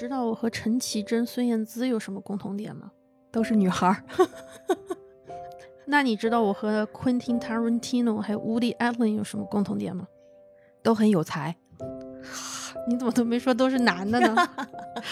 [0.00, 2.90] 知道我和陈绮贞、孙燕姿有什么共同点吗？
[3.30, 4.02] 都是女孩儿。
[5.84, 10.08] 那你知道我和 Quentin Tarantino 还有 Woody Allen 有什么共同点吗？
[10.82, 11.54] 都很有才。
[12.88, 14.34] 你怎么都没说都是男的呢？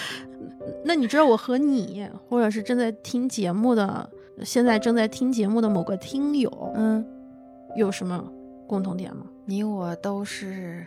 [0.86, 4.11] 那你知道我和你，或者是正在听节目的，
[4.43, 7.07] 现在正在听节目的某个听友，嗯，
[7.77, 8.27] 有什么
[8.66, 9.27] 共同点吗？
[9.45, 10.86] 你我都是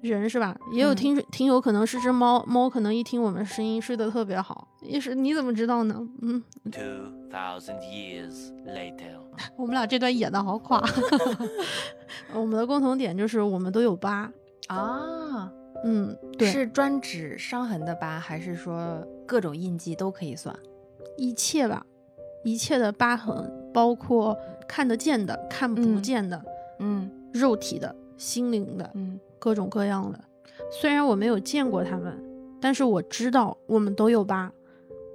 [0.00, 0.56] 人是吧？
[0.72, 6.06] 也有听听友可能是只猫，猫可能一听我们声音睡得特别好，也是你怎么知道呢？
[6.22, 9.18] 嗯，Two thousand years later.
[9.56, 10.82] 我们俩这段演的好垮。
[12.34, 14.30] 我们的共同点就是我们都有疤。
[14.68, 15.50] 啊，
[15.84, 20.54] 嗯，对，是专指伤痕的疤，还是说各种印记都可以算？
[21.16, 21.84] 一切吧，
[22.44, 24.36] 一切的疤痕，包括
[24.68, 26.40] 看得见的、看不嗯见的、
[26.80, 30.18] 嗯肉体的、心灵的，嗯各种各样的。
[30.70, 32.16] 虽然我没有见过他们，
[32.60, 34.52] 但是我知道我们都有疤。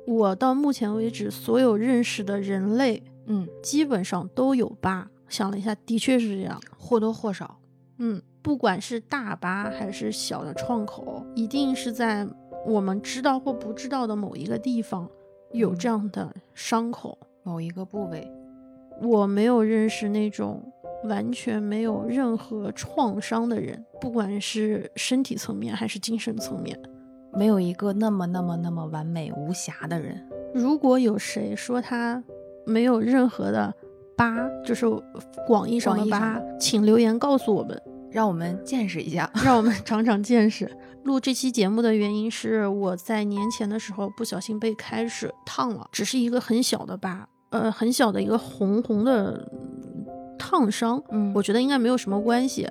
[0.06, 5.10] 我到目前为止所有认识的人类，嗯，基本上都有疤。
[5.30, 6.60] 想了一下，的确是这样。
[6.78, 7.60] 或多或少。
[8.00, 12.28] 嗯，不管是大疤还是小的创口，一定是在
[12.66, 15.10] 我们知道或不知道的某一个地方
[15.52, 17.18] 有嗯这样的伤口。
[17.46, 18.32] 某一个部位，
[19.02, 20.64] 我没有认识那种
[21.06, 26.78] 完全没有任何创伤的人，不管是身体层面还是精神层面。
[27.36, 30.24] 没有一个那么那么那么完美无瑕的人。
[30.54, 32.24] 如果有谁说他
[32.66, 33.74] 没有任何的
[34.16, 34.86] 疤，就是
[35.48, 39.28] 广义上的疤请留言告诉我们，让我们见识一下。
[39.44, 40.70] 让我们长长见识。
[41.04, 49.52] 录这期节目的原因是我在年前的时候不小心被开水烫了，只是一个很小的疤，呃，很小的一个红红的
[50.54, 52.70] 烫伤，嗯我觉得应该没有什么关系。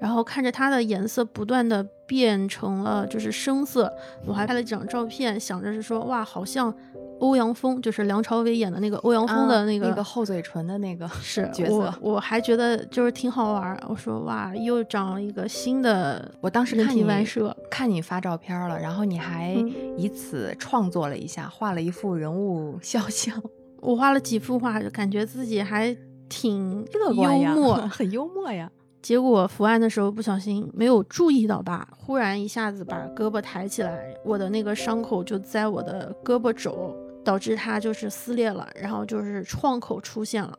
[0.00, 3.88] 然后看着它的颜色不断的变成了就是深色，
[4.26, 6.74] 我还拍了几张照片，想着是说哇，好像
[7.20, 13.80] 欧阳锋，就是梁朝伟演的那个欧阳锋的啊那个、那个厚嘴唇的那个 是角色我，我还觉得就是挺好玩。
[13.88, 23.40] 我说哇，又长了一个新的我当时看你外设，看你发照片了，然后你还嗯以此创作了一下，画了一幅人物肖像，
[23.80, 25.96] 我画了几幅画，就感觉自己还
[26.32, 27.76] 挺乐观呀，幽默。
[27.92, 28.70] 很幽默呀。
[29.02, 40.56] 结果伏案的时候不小心没有注意到吧，忽然一下子把胳膊抬起来，我的那个伤口就在我的胳膊肘，导致它就是撕裂了，然后就是创口出现了。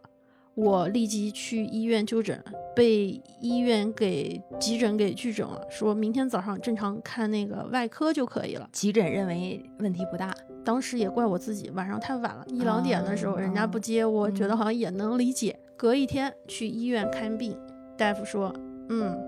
[0.55, 2.43] 我立即去医院就诊，
[2.75, 8.69] 被医院给急诊给拒诊了，说明天早上正常看那个外科就可以了。
[8.71, 10.35] 急诊认为问题不大，
[10.65, 15.57] 当时也怪我自己，晚上太晚了，一两点的时候啊人家不接，我觉得嗯好像也能理解。
[15.83, 17.59] 隔一天去医院看病，
[17.97, 18.55] 大夫说，
[18.87, 19.21] 嗯，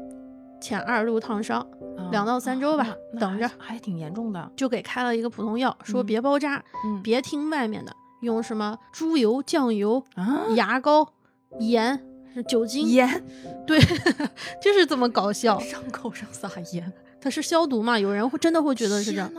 [0.61, 1.59] 浅二度烫伤，
[1.97, 3.45] 啊两到三周吧等着。
[3.45, 4.49] 还还挺严重的。
[4.55, 6.05] 就给开了一个普通药，说嗯。
[6.05, 7.03] 别包扎，嗯。
[7.03, 11.05] 别听外面的，用什么猪油、酱油、啊，牙膏、
[11.59, 12.01] 盐、
[12.33, 13.21] 是酒精，盐，
[13.67, 13.77] 对，
[14.63, 15.59] 就是这么搞笑。
[15.59, 17.99] 伤口上撒盐，它是消毒嘛？
[17.99, 19.29] 有人会真的会觉得是这样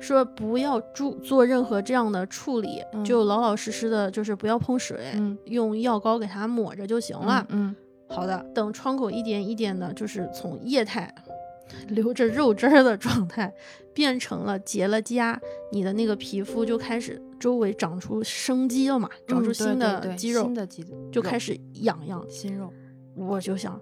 [0.00, 7.46] 说不要注做任何这样的处理，嗯就老老实实的，就是不要碰水，嗯用药膏给它抹着就行了。
[7.50, 7.74] 嗯，
[8.08, 11.14] 好的，等创口一点一点的，就是从液态
[11.88, 13.52] 流着肉汁儿的状态，
[13.94, 15.38] 变成了结了痂，
[15.70, 22.24] 你的那个皮肤就开始周围长出生肌了嘛，长出新的对对肌肉，新的肌肉就开始痒痒。
[22.28, 22.72] 新肉。
[23.14, 23.78] 我就想，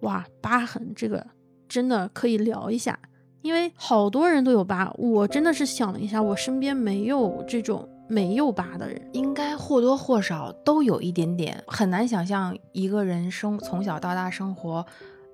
[0.00, 1.24] 哇，疤痕这个
[1.68, 2.98] 真的可以聊一下，
[3.42, 9.00] 因为好多人都有疤，我真的是想了一下，我身边没有这种没有疤的人。
[9.12, 14.84] 应该或多或少都有一点点，很难想象一个人生从小到大生活，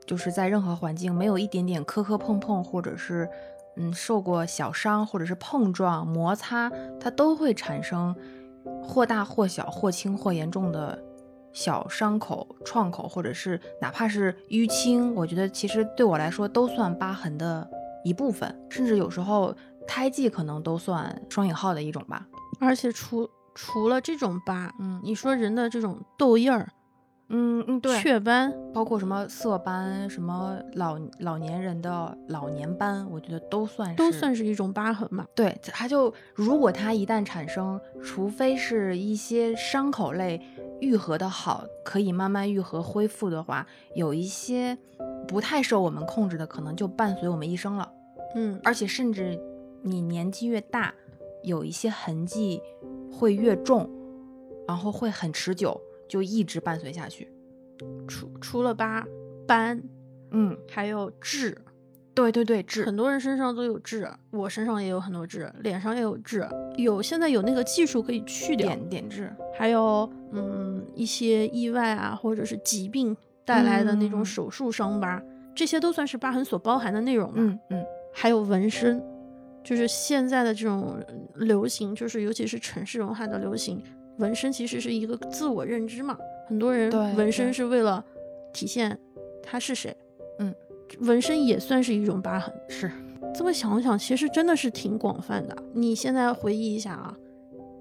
[0.06, 3.28] 就是在任何环境没有一点点磕磕碰碰，或者是
[3.76, 6.70] 嗯受过小伤，或者是碰撞摩擦，
[7.00, 8.14] 它都会产生
[8.82, 10.98] 或大或小、或轻或严重的
[11.52, 17.66] 小伤口、创口，或者是哪怕是淤青，我觉得其实对我来说都算疤痕的
[18.04, 19.56] 一部分，甚至有时候
[19.88, 22.26] 胎记可能都算双引号的一种吧。
[22.60, 26.68] 而且除除了这种疤，嗯你说人的这种痘印儿、
[27.28, 35.26] 嗯嗯，对，雀斑，包括什么色斑，什么老老年人的老年斑，我觉得都算是都算是一种疤痕嘛。
[35.34, 35.58] 对。
[35.62, 40.40] 它就如果它一旦产生，除非是一些伤口类
[40.80, 44.76] 愈合的好，可以慢慢愈合恢复的话，有一些
[45.26, 47.90] 不太受我们控制的，可能就伴随我们一生了。
[48.36, 49.40] 嗯，而且甚至
[49.82, 50.92] 你年纪越大，
[51.42, 52.60] 有一些痕迹
[53.10, 53.88] 会越重，
[54.68, 57.30] 然后会很持久，就一直伴随下去。
[58.06, 59.06] 除除了疤
[59.46, 59.82] 斑，
[60.30, 60.56] 嗯。
[60.70, 61.56] 还有痣，
[62.14, 62.84] 对对对，痣。
[62.84, 66.46] 很多人身上都有痣，我身上也有很多痣，脸上也有痣，
[66.76, 74.24] 有现在有那个技术可以去掉，点点痣，还有嗯一些意外啊或者是疾病带来的那种嗯。
[74.24, 75.22] 手术伤疤，
[75.54, 77.34] 这些都算是疤痕所包含的内容嘛。
[77.38, 77.84] 嗯嗯。
[78.12, 79.02] 还有纹身，
[79.64, 80.96] 就是现在的这种
[81.34, 83.82] 流行，就是尤其是城市文化的流行，
[84.18, 86.16] 纹身其实是一个自我认知嘛。
[86.46, 88.04] 很多人纹身是为了
[88.52, 88.98] 体现
[89.42, 89.96] 他是谁，
[90.38, 90.54] 嗯，
[91.00, 92.52] 纹身也算是一种疤痕。
[92.68, 92.90] 是，
[93.34, 95.56] 这么想想，其实真的是挺广泛的。
[95.72, 97.16] 你现在回忆一下啊，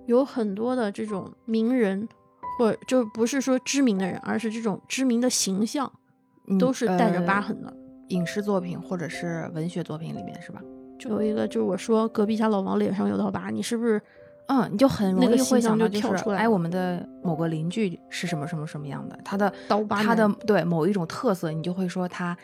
[0.05, 2.07] 有很多的这种名人，
[2.57, 5.91] 或者就不是说知名的人，而是这种知名的形象，
[6.47, 7.73] 嗯都是带着疤呃痕的。
[8.09, 10.61] 影视作品或者是文学作品里面是吧？
[10.97, 14.01] 就有一个，就是我说隔壁家老王脸上有道疤，你是不是
[14.47, 17.07] 嗯，你就很容易会想到就是，哎，跳出来我们的。
[17.23, 22.37] 某个邻居是什么什么什么样的，他的刀疤他的对某一种特色，你就会说他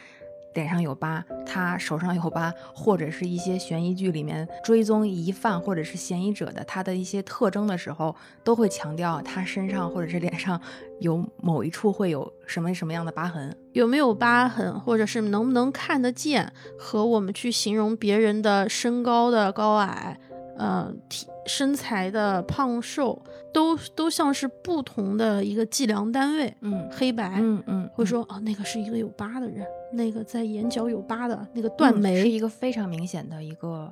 [0.54, 10.60] 脸上有疤，他手上有疤，或者是一些悬疑剧里面追踪疑犯或者是嫌疑者的他的一些特征的时候，都会强调他身上或者是脸上
[11.02, 13.54] 有某一处会有什么什么样的疤痕。
[13.74, 16.50] 有没有疤痕，或者是能不能看得见，
[16.80, 20.18] 和我们去形容别人的身高的高矮，
[20.58, 23.20] 呃，体身材的胖瘦，
[23.52, 26.54] 都都像是不同的一个计量单位。
[26.62, 33.92] 嗯黑白，嗯嗯，会说哦，那个是一个有疤的人，那个在眼角有疤的那个断嗯眉，是一个非常明显的一个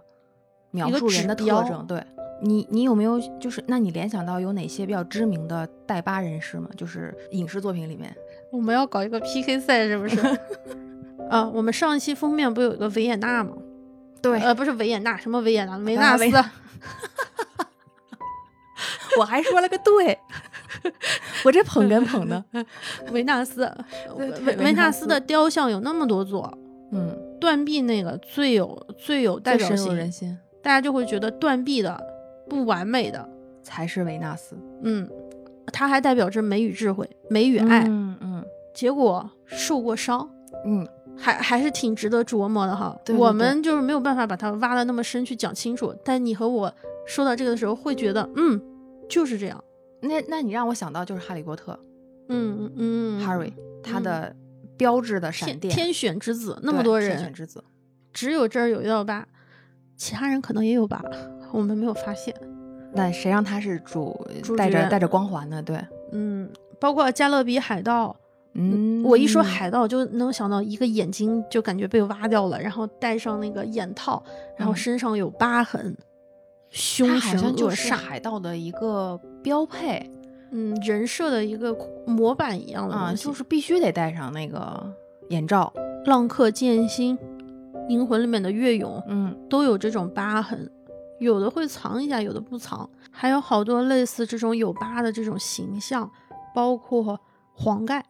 [0.70, 1.84] 描述人的特征。
[1.88, 2.04] 对
[2.44, 3.64] 你，你有没有就是？
[3.66, 6.70] 那你联想到有哪些比较知名的带疤人士吗？
[6.78, 8.16] 就是影视作品里面，
[8.52, 10.20] 我们要搞一个 PK 赛是不是？
[11.28, 13.54] 啊，我们上一期封面不有一个维也纳吗？
[14.22, 15.78] 对呃，不是维也纳，什么维也纳？
[15.78, 16.50] 维啊纳斯。
[16.78, 16.84] 维
[19.20, 20.18] 我还说了个对，
[21.44, 22.44] 我这捧哏捧的，
[23.12, 23.72] 维纳斯，
[24.16, 26.56] 维维纳斯的雕像有那么多座，
[26.92, 32.00] 嗯，断臂那个最有最有代表性，人心，大家就会觉得断臂的
[32.48, 33.28] 不完美的，
[33.64, 35.10] 才是维纳斯，嗯，
[35.74, 38.46] 它还代表着美与智慧、美与爱，嗯嗯。
[38.76, 40.30] 结果受过伤，
[40.64, 42.96] 嗯，还还是挺值得琢磨的哈。
[43.04, 46.74] 对对对我们就是没有办法把它挖的那么深去讲清楚，但你和我
[47.06, 48.62] 说到这个的时候，会觉得嗯，
[49.10, 49.64] 就是这样，
[50.02, 51.78] 那那你让我想到就是哈利波特、
[52.30, 53.52] 嗯嗯 Harry
[53.84, 54.36] 他嗯的
[54.78, 57.64] 标志的闪电，天天选之子，那么多人，天选之子，
[58.14, 59.26] 只有这儿有一道疤，
[59.96, 61.04] 其他人可能也有疤，
[61.52, 62.36] 我们没有发现。
[62.94, 64.16] 那谁让他是主
[64.58, 65.62] 带着带着光环呢？
[65.62, 65.80] 对，
[66.12, 66.50] 嗯，
[66.80, 68.16] 包括加勒比海盗，
[68.60, 74.24] 嗯，我一说海盗就能想到一个眼睛就感觉被挖掉了，然后戴上那个眼套，
[74.58, 74.76] 然后嗯。
[74.76, 75.96] 身上有疤痕，
[76.70, 80.12] 凶神像就是恶煞，海盗的一个标配。
[80.50, 81.76] 嗯，人设的一个
[82.06, 84.92] 模板一样的啊，就是必须得戴上那个
[85.30, 85.72] 眼罩。
[86.06, 87.20] 浪客剑心、
[87.90, 89.38] 银魂里面的月勇嗯。
[89.50, 90.72] 都有这种疤痕，
[91.20, 96.10] 有的会藏一下，有的不藏，还有好多类似这种有疤的这种形象，
[96.56, 97.20] 包括
[97.54, 98.04] 黄盖，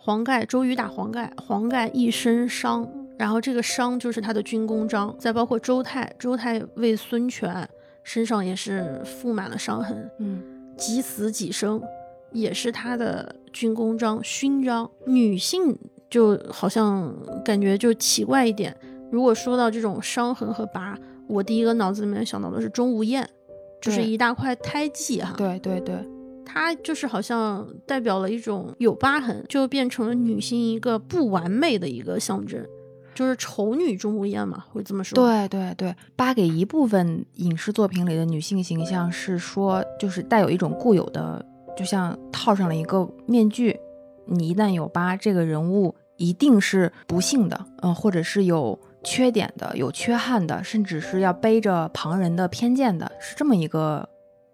[0.00, 7.68] 黄盖周瑜打黄盖，黄盖一身伤，然后这个伤就是他的军功章，再包括周泰，周泰为孙权
[8.04, 10.42] 身上也是覆满了伤痕，嗯
[10.76, 11.82] 几死几生，
[12.32, 14.88] 也是他的军功章、勋章。
[15.04, 15.76] 女性
[16.08, 17.12] 就好像
[17.44, 18.74] 感觉就奇怪一点。
[19.10, 23.28] 如果说到这种伤痕和疤，我第一个脑子里面想到的是钟无艳，
[23.82, 25.96] 就是一大块胎记哈。，对对对，
[26.50, 32.64] 它就是好像代表了一种有疤痕，就变成了女性一个不完美的一个象征，
[33.14, 41.44] 就是丑女钟无艳嘛，会这么说。，对对对，扒给一部分影视作品里的女性形象是说，就是带有一种固有的，
[41.76, 43.78] 就像套上了一个面具。
[44.26, 54.08] 你一旦有疤，这个人物一定是不幸的，嗯、或者是有缺点的、有缺憾的，甚至是要背着旁人的偏见的，是这么一个，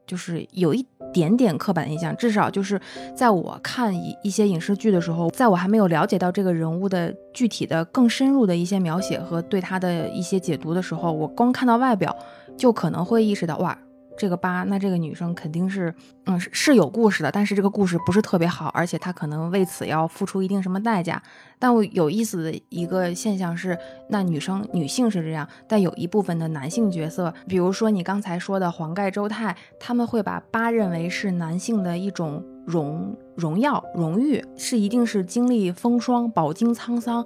[0.06, 2.16] 就是有一点点刻板印象。
[2.16, 2.80] 至少就是
[3.14, 12.16] 在我看一一些影视剧的时候，在我还没有了解到这个人物的具体的、更深入的一些描写和对他的一些解读的时候，我光看到外表，
[12.56, 13.76] 就可能会意识到，哇，
[14.16, 15.94] 这个疤，那这个女生肯定是，
[16.26, 21.22] 嗯，是是有故事的，但是这个故事不是特别好，而且她可能为此要付出一定什么代价。
[21.58, 23.76] 但我有意思的一个现象是，
[24.08, 37.24] 那女生女性是这样，但有一部分的男性角色，比如说你刚才说的黄盖、周泰，他们会把疤认为是男性的一种荣荣耀、荣誉，是一定是经历风霜、饱经沧桑。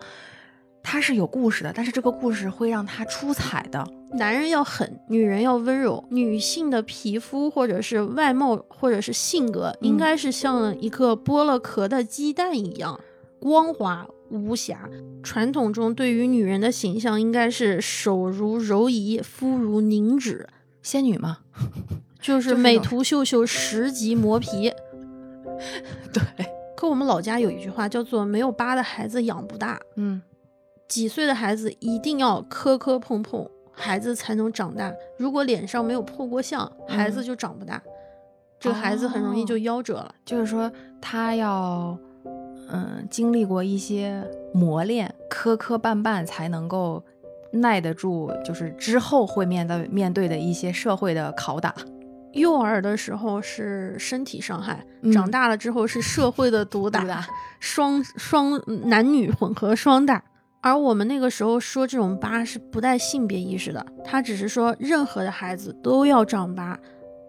[0.82, 3.86] 他是有故事的，但是这个故事会让他出彩的。
[4.12, 6.02] 男人要狠，女人要温柔。
[6.10, 12.98] 女性的皮肤或者是外貌或者是性格，应嗯该是像一个剥了壳的鸡蛋一样
[13.38, 14.88] 光滑无瑕。
[15.22, 20.48] 传统中对于女人的形象应该是手如柔夷，肤如凝脂，
[20.82, 21.38] 仙女嘛，
[22.20, 24.72] 就是美图秀秀十级磨皮。
[26.12, 26.22] 对，
[26.76, 30.22] 可我们老家有一句话叫做“没有疤的孩子养不大”，嗯，
[30.88, 33.48] 几岁的孩子一定要磕磕碰碰，
[33.78, 34.92] 孩子才能长大。
[35.16, 37.80] 如果脸上没有破过相，孩子就长不大，
[38.58, 40.14] 这个孩子很容易就哦夭折了。
[40.24, 40.70] 就是说
[41.00, 41.96] 他要，
[42.68, 47.02] 嗯，经历过一些磨练，磕磕绊绊，才能够
[47.52, 51.74] 耐得住，就是之后会面对面对的一些社会的拷打。
[52.32, 57.26] 幼儿的时候是身体伤害，嗯长大了之后是社会的毒打，毒打
[57.58, 60.22] 双双男女混合双打。
[60.60, 66.78] 而我们那个时候说这种疤是不带性别意识的，他只是说任何的孩子都要长疤，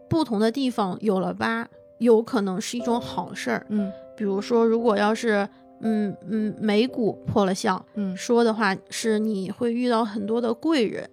[0.10, 1.68] 不同的地方有了疤，
[2.00, 3.66] 有可能是一种好事儿。
[3.70, 3.92] 嗯。
[4.18, 5.48] 比如说，如果要是
[5.82, 11.06] 嗯嗯眉骨破了相，嗯说的话是你会遇到很多的贵人；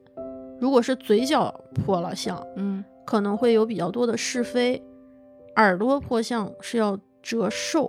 [0.59, 2.85] 如果是嘴角破了相，嗯。
[3.05, 4.83] 可能会有比较多的是非；
[5.55, 7.89] 耳朵破相是要折寿；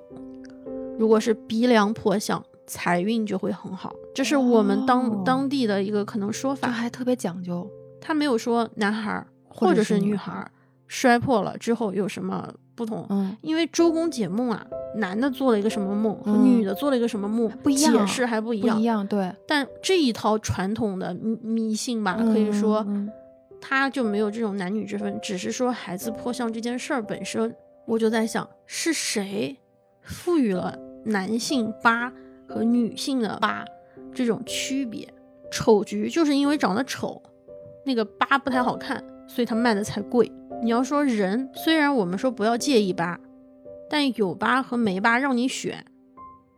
[0.99, 3.93] 如果是鼻梁破相，财运就会很好。
[4.13, 7.67] 这是我们当、哦当地的一个可能说法，就还特别讲究。
[7.99, 10.45] 他没有说男孩儿或者是是女孩
[10.87, 13.05] 摔破了之后有什么不同。
[13.09, 14.65] 嗯，因为周公解梦啊，
[14.97, 18.75] 男的做了一个什么梦，女的做了一个什么梦，不一样解释还不一样。
[18.75, 23.09] 不一样，对，但这一套传统的迷迷信吧，嗯可以说嗯
[23.59, 27.55] 它就没有这种男女之分，只是说孩子破相这件事儿本身。
[27.85, 29.57] 我就在想，是谁
[30.01, 32.11] 赋予了男性疤
[32.47, 33.65] 和女性的疤
[34.13, 35.07] 这种区别？
[35.51, 37.21] 丑橘就是因为长得丑，
[37.85, 40.31] 那个疤不太好看，所以它卖的才贵。
[40.61, 43.19] 你要说人，虽然我们说不要介意疤，
[43.89, 45.85] 但有疤和没疤让你选，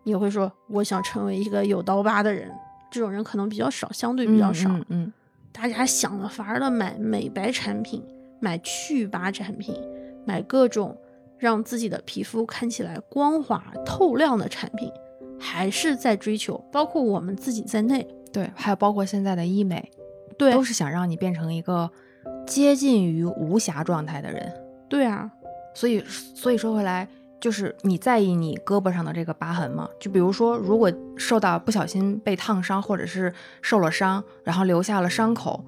[0.04, 2.52] 你会说我想成为一个有刀疤的人。
[2.90, 4.70] 这种人可能比较少，相对比较少。
[4.70, 5.14] 嗯嗯
[5.52, 8.04] 大家想了法儿的买美白产品，
[8.40, 9.76] 买去疤产品，
[10.26, 10.98] 买各种
[11.38, 14.92] 让自己的皮肤看起来光滑透亮的产品，
[15.40, 18.06] 还是在追求，包括我们自己在内。
[18.10, 19.92] 嗯对，还有包括现在的医美，
[20.38, 21.90] 对，都是想让你变成一个
[22.46, 24.54] 接近于无瑕状态的人。
[24.88, 25.28] 对啊，
[25.74, 26.04] 所以，
[26.36, 27.08] 所以说回来，
[27.40, 29.90] 就是你在意你胳膊上的这个疤痕吗？
[30.00, 35.66] 就比如说，如果受到不小心被烫伤，或者是受了伤，然后留下了伤口，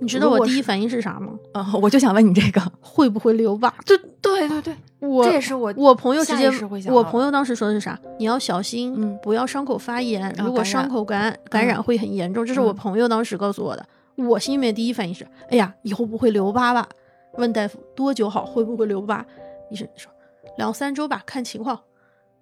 [0.00, 1.32] 你知道我第一反应是啥吗？
[1.54, 2.60] 呃，我就想问你这个。
[2.80, 3.72] 会不会留疤？
[3.84, 6.50] 对对对对，我这也是我我朋友直接
[6.90, 7.98] 我朋友当时说的是啥？
[8.18, 10.34] 你要小心，嗯不要伤口发炎。
[10.38, 13.86] 如果伤口感染感染嗯会很严重，这是我嗯朋友当时告诉我的。
[14.16, 16.88] 我心里面第一反应是，哎呀，以后不会留疤吧？
[17.36, 18.44] 问大夫多久好？
[18.44, 19.24] 会不会留疤？
[19.70, 20.10] 医生说
[20.56, 21.78] 两三周吧，看情况。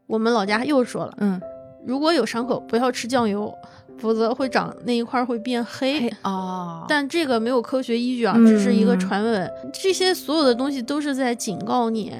[0.06, 1.38] 我们老家又说了，嗯，
[1.84, 3.52] 如果有伤口，不要吃酱油，
[3.98, 6.00] 否则会长那一块儿会变黑。
[6.00, 9.50] 嘿哦，但这个没有科学依据啊，只是一个嗯传闻。
[9.72, 12.12] 这些所有的东西都是在警告你，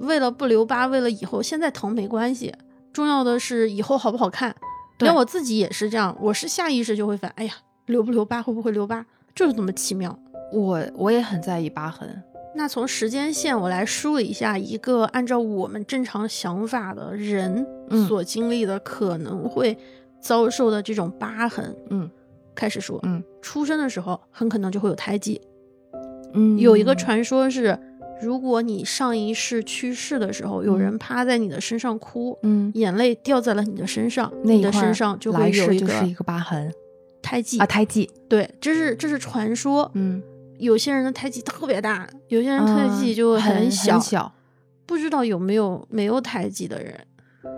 [0.00, 2.52] 为了不留疤，为了以后，现在疼没关系，
[2.92, 4.54] 重要的是以后好不好看。
[5.00, 7.52] 连我自己也是这样，我是下意识就会反，哎呀，
[7.86, 9.04] 留不留疤，会不会留疤，
[9.34, 10.16] 就是这么奇妙。
[10.52, 12.22] 我我也很在意疤痕。
[12.56, 19.76] 那从时间线我来梳理一下，一个按照我们正常想法的人嗯所经历的可能会
[20.24, 22.10] 遭受的这种疤痕，嗯
[22.54, 25.38] 开始说，嗯出生的时候很可能就会有胎记，
[26.32, 27.78] 嗯，有一个传说是，
[28.22, 36.72] 如果你上一世去世的时候，有人趴在你的身上哭，嗯，眼泪掉在了你的身上，你的身上就来会有一个就是一个疤痕
[37.20, 38.10] 胎记啊，胎记。
[38.26, 39.90] 对，这是这是传说。
[39.94, 40.22] 嗯，
[40.58, 44.00] 有些人的胎记特别大，有些人胎记就嗯很小。
[44.00, 44.32] 小。
[44.86, 46.98] 不知道有没有没有胎记的人，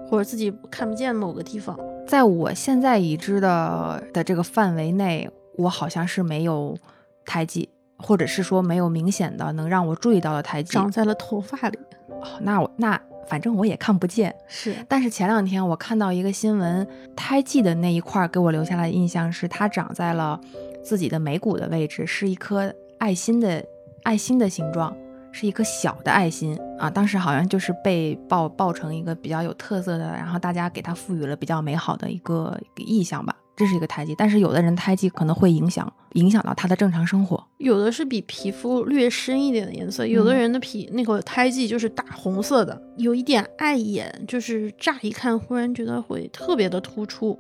[0.09, 1.77] 或者自己看不见某个地方。
[2.07, 6.77] 在我现在已知的的这个范围内，我好像是没有
[7.25, 10.73] 胎记，或者是说没有明显的能让我注意到的胎记。
[10.73, 14.35] 长在了头发里，哦那我那反正我也看不见。
[14.47, 16.87] 是但是前两天我看到一个新闻，
[17.17, 20.41] 胎记的那一块儿给我留下来的印象是，它长在了
[20.85, 23.65] 自己的眉骨的位置，是一颗爱心的
[24.05, 24.97] 爱心的形状，
[25.39, 26.89] 是一颗小的爱心啊。
[26.89, 33.37] 当时好像就是被报报成一个比较有特色的，然后大家给它赋予了比较美好的一个意象吧。
[33.55, 37.43] 这是一个胎记，但是有的人胎记可能会影响影响到他的正常生活。
[37.59, 47.39] 有的是比皮肤略深一点的颜色，有的嗯人的皮那个胎记就是大红色的，有一点碍眼，就是乍一看忽然觉得会特别的突出。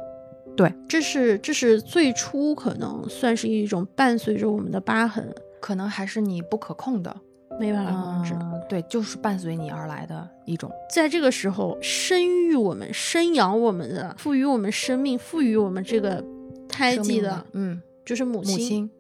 [0.56, 5.34] 对，这是这是最初可能算是一种伴随着我们的疤痕。
[5.58, 7.14] 可能还是你不可控的，
[7.58, 8.34] 没办法控制。
[8.34, 10.68] 嗯对，就是伴随你而来的一种。
[10.92, 16.24] 在这个时候，生育我们、生养我们的、赋予我们生命、赋予我们这个
[16.68, 18.54] 胎记的，嗯，就是母亲。
[18.54, 18.90] 母亲，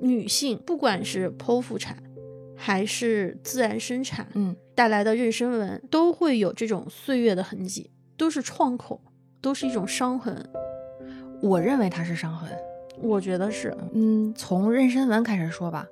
[0.00, 1.96] 女性不管是剖腹产
[2.54, 9.00] 还是自然生产，嗯，带来的妊娠纹都会有这种岁月的痕迹，都是创口，
[9.40, 10.48] 都是一种伤痕。
[11.42, 12.48] 我认为它是伤痕。
[13.02, 15.84] 我觉得是，嗯，从妊娠纹开始说吧，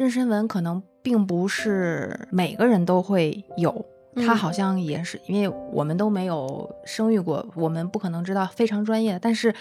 [0.00, 3.84] 妊娠纹可能并不是每个人都会有。
[4.16, 9.54] 它嗯好像也是，因为我们都没有生育过，我们不可能知道非常专业，但是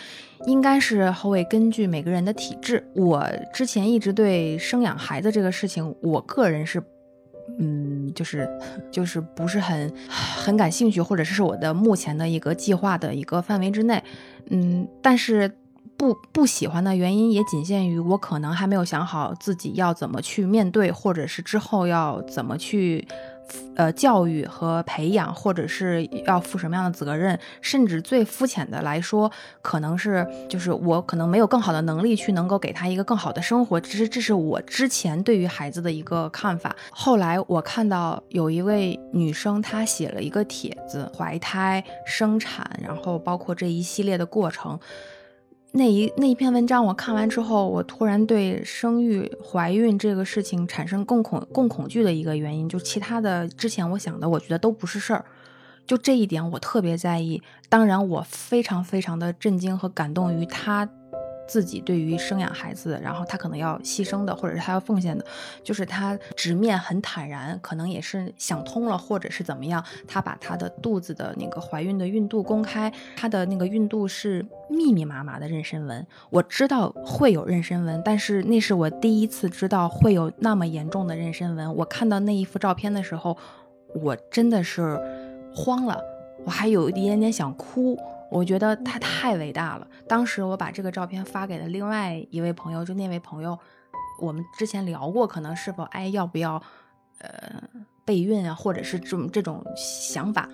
[0.48, 2.84] 应该是会根据每个人的体质。
[2.96, 6.82] 我之前一直对生养孩子这个事情，我个人是，
[7.60, 8.50] 嗯，就是
[8.90, 14.02] 就是不是很很感兴趣，或者是我的目前的一个计划的一个范围之内，
[14.50, 15.52] 嗯，但是。
[16.00, 23.06] 不不喜欢的原因也仅限于我可能还没有想好自己要怎么去面对，或者是之后要怎么去
[23.76, 29.30] 呃教育和培养，或者是要负什么样的责任，甚至最肤浅的来说，
[29.62, 36.74] 可能是就是我可能没有更好的能力去能够给他一个更好的生活，只是这是我之前对于孩子的一个看法。
[36.92, 44.80] 后来我看到有一位女生，她写了一个帖子，怀胎、生产，然后包括这一系列的过程。
[45.72, 55.24] 那一那一篇文章我看完之后，我突然对生育、怀孕这个事情产生更恐更恐惧的一个原因，就其他的之前我想的，我觉得都不是事儿，
[55.86, 57.42] 就这一点我特别在意。
[57.70, 60.90] 当然，我非常非常的震惊和感动于他
[61.50, 65.26] 自己对于生养孩子，然后他可能要牺牲的，或者是他要奉献的，
[65.64, 76.06] 就是他直面很坦然，可能也是想通了，或者是怎么样，他把他的肚子的那个怀孕的孕肚公开，他的那个孕肚是密密麻麻的妊娠纹。
[76.30, 81.76] 我知道会有妊娠纹，但是那是我第一次知道会有那么严重的妊娠纹。
[81.76, 83.36] 我看到那一幅照片的时候，
[83.96, 85.00] 我真的是
[85.56, 86.00] 慌了，
[86.46, 87.98] 我还有一点点想哭。
[88.32, 89.88] 我觉得他太伟大了。
[90.08, 93.58] 当时我把这个照片发给了另外一位朋友，就那位朋友，
[94.22, 96.62] 我们之前聊过，可能是否哎要不要
[97.20, 97.30] 呃
[98.06, 100.48] 备孕啊，或者是这种这种想法。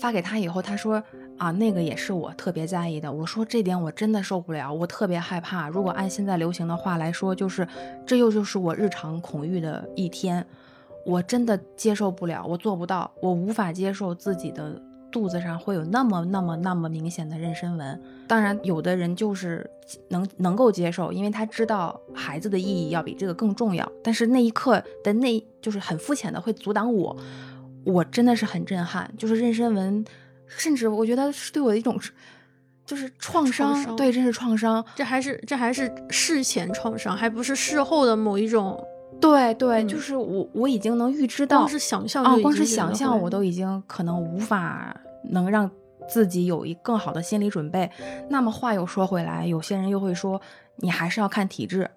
[0.00, 1.02] 发给他以后，他说
[1.36, 3.12] 啊，那个也是我特别在意的。
[3.12, 5.68] 我说这点我真的受不了，我特别害怕。
[5.68, 7.68] 如果按现在流行的话来说，就是
[8.06, 10.46] 这又就是我日常恐惧的一天，
[11.04, 18.02] 我真的接受不了，我做不到，我无法接受自己的肚子上会有那么那么那么明显的妊娠纹。
[18.26, 19.68] 当然，有的人就是
[20.08, 23.90] 能能够接受，因为他知道孩子的意义要比这个更重要。
[24.02, 27.16] 但是那一刻的那，就是很肤浅的会阻挡我。
[27.84, 30.04] 我真的是很震撼，就是妊娠纹，
[30.46, 31.98] 甚至我觉得是对我的一种，
[32.84, 38.82] 就是创伤，创伤对，这是创伤，这还是这还是事前创伤，还不是事后的某一种。
[39.20, 45.70] 对对，嗯就是我我已经能预知到，光是想象啊，光是想象我都已经可能无法能让
[46.08, 47.90] 自己有一更好的心理准备。
[48.28, 50.40] 那么话又说回来，有些人又会说，
[50.76, 51.88] 你还是要看体质，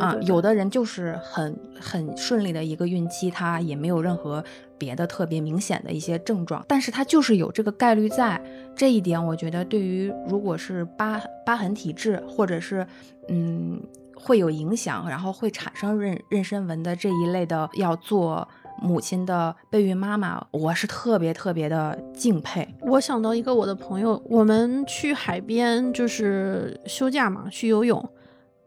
[0.00, 4.42] 啊，有的人就是很很顺利的一个孕期，他也没有任何
[4.78, 8.40] 别的特别明显的一些症状，但是他就是有这个概率在。
[8.76, 12.86] 这一点，我觉得对于如果是疤疤痕体质，或者是
[13.28, 13.78] 嗯
[14.22, 18.46] 会有影响，然后会产生妊妊娠纹的这一类的要做
[18.82, 22.66] 母亲的备孕妈妈，我是特别特别的敬佩。
[22.80, 28.02] 我想到一个我的朋友，我们去海边就是休假嘛，去游泳。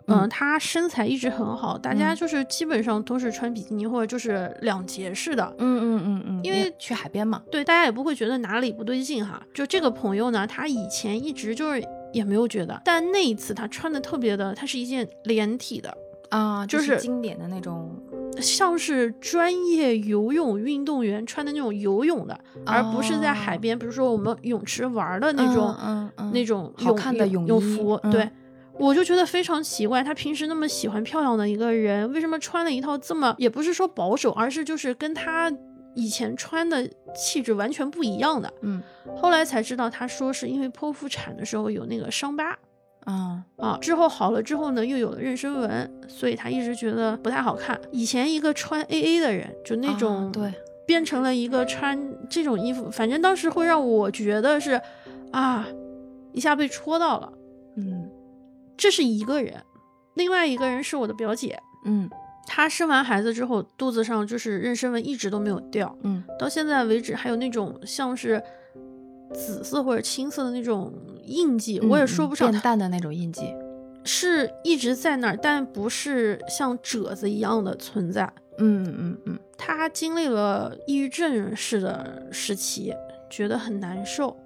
[0.08, 5.56] 嗯、嗯她身材一直很好，大家嗯就是基本上都是穿比基尼或者就是两节式的。
[5.58, 9.42] 嗯嗯嗯嗯，因为去海边嘛，对，大家也不会觉得哪里不对劲哈。
[9.54, 11.82] 就这个朋友呢，她以前一直就是
[12.14, 15.98] 也没有觉得，但那一次他穿的特别的，它是一件连体的，
[16.30, 17.92] 啊，就就是经典的那种，
[18.40, 28.00] 像是专业游泳运动员穿的那种游泳的，而不是在海哦边，比如说我们泳池玩的那种、嗯嗯嗯那种好看的泳衣泳服。
[28.04, 28.30] 嗯对，
[28.80, 35.52] 我就觉得非常奇怪，他平时那么喜欢漂亮的一个人，为什么穿了一套这么也不是说保守，而是就是跟他
[35.96, 38.52] 以前穿的气质完全不一样的。
[38.62, 38.82] 嗯
[39.16, 42.58] 后来才知道，他说是因为剖腹产的时候有那个伤疤。
[43.06, 47.78] 啊啊，之后好了之后呢，又有了妊娠纹，所以他一直觉得不太好看。
[47.92, 50.54] 以前一个穿 A A 的人，就那啊种、对，
[50.88, 54.80] 变成了一个穿这种衣服，反正当时会让我觉得是
[55.34, 55.68] 啊，
[56.32, 57.34] 一下被戳到了。
[57.76, 58.10] 嗯
[58.78, 59.62] 这是一个人，
[60.14, 62.10] 另外一个人是我的表姐，嗯
[62.46, 68.42] 她生完孩子之后，肚子上就是妊娠纹一直都没有掉，嗯到现在为止还有那种像是
[69.34, 70.94] 紫色或者青色的那种
[71.26, 73.54] 印记，我也说不上嗯变淡的那种印记。
[74.06, 78.30] 是一直在那儿，但不是像褶子一样的存在。
[78.58, 82.94] 嗯嗯嗯她经历了抑郁症式的时期，
[83.30, 84.38] 觉得很难受。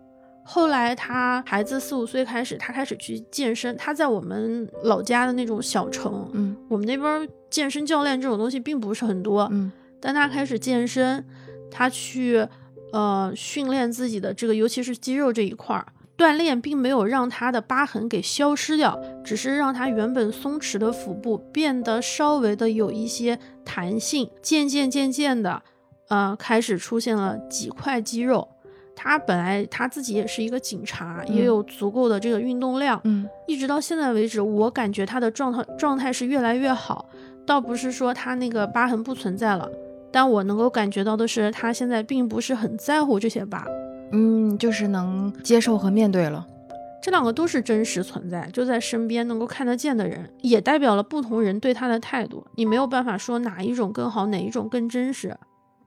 [0.45, 3.75] 后来她孩子四五岁开始，她开始去健身。
[3.75, 11.25] 她在我们老家的那种小城，嗯我们那边儿健身教练这种东西并不是很多，嗯但他开始健身，
[11.71, 12.47] 他去
[12.93, 15.85] 呃训练自己的这个，尤其是肌肉这一块儿。
[16.17, 25.61] 锻炼并没有让他的疤痕给消失掉，只是让他原本松弛的腹部变得稍微的有一些弹性，渐渐渐渐的，
[26.09, 28.47] 呃，开始出现了几块肌肉。
[28.95, 37.07] 他本来他自己也是一个警察，也嗯有足够的这个运动量，嗯一直到现在为止，我感觉他的状态状态是越来越好，
[37.47, 39.67] 倒不是说他那个疤痕不存在了，
[40.11, 43.65] 但我能够感觉到的是，他现在并不是很在乎这些疤，
[44.11, 46.45] 嗯，就是能接受和面对了。
[47.01, 52.45] 这两个都是真实存在，就在身边能够看得见的人，也代表了不同人对他的态度。
[52.55, 55.33] 你没有办法说哪一种更好，哪一种更真实，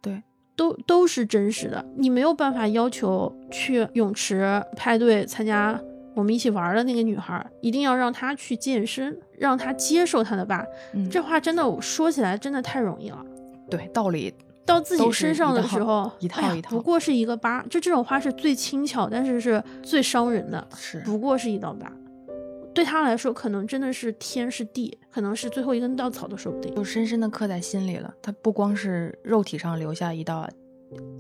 [0.01, 0.23] 对，
[0.57, 1.85] 都都是真实的。
[1.94, 5.79] 你没有办法要求去泳池派对参加
[6.14, 10.64] 我们一起玩的那个女孩，一定要让她去健身，让她接受她的疤。
[10.92, 13.25] 嗯，这话真的我说起来真的太容易了。
[13.70, 14.35] 对道理
[14.66, 20.66] 到自己身上的时候， 一套一套不过是一个疤，就这种话是最轻巧，但是是最伤人的。
[20.77, 21.90] 是不过是一道疤，
[22.75, 26.75] 对他来说，可能真的是天是地，可能是最后一根稻草都说不定。
[26.75, 28.12] 就深深的刻在心里了。
[28.20, 30.49] 他不光是肉体上留下一道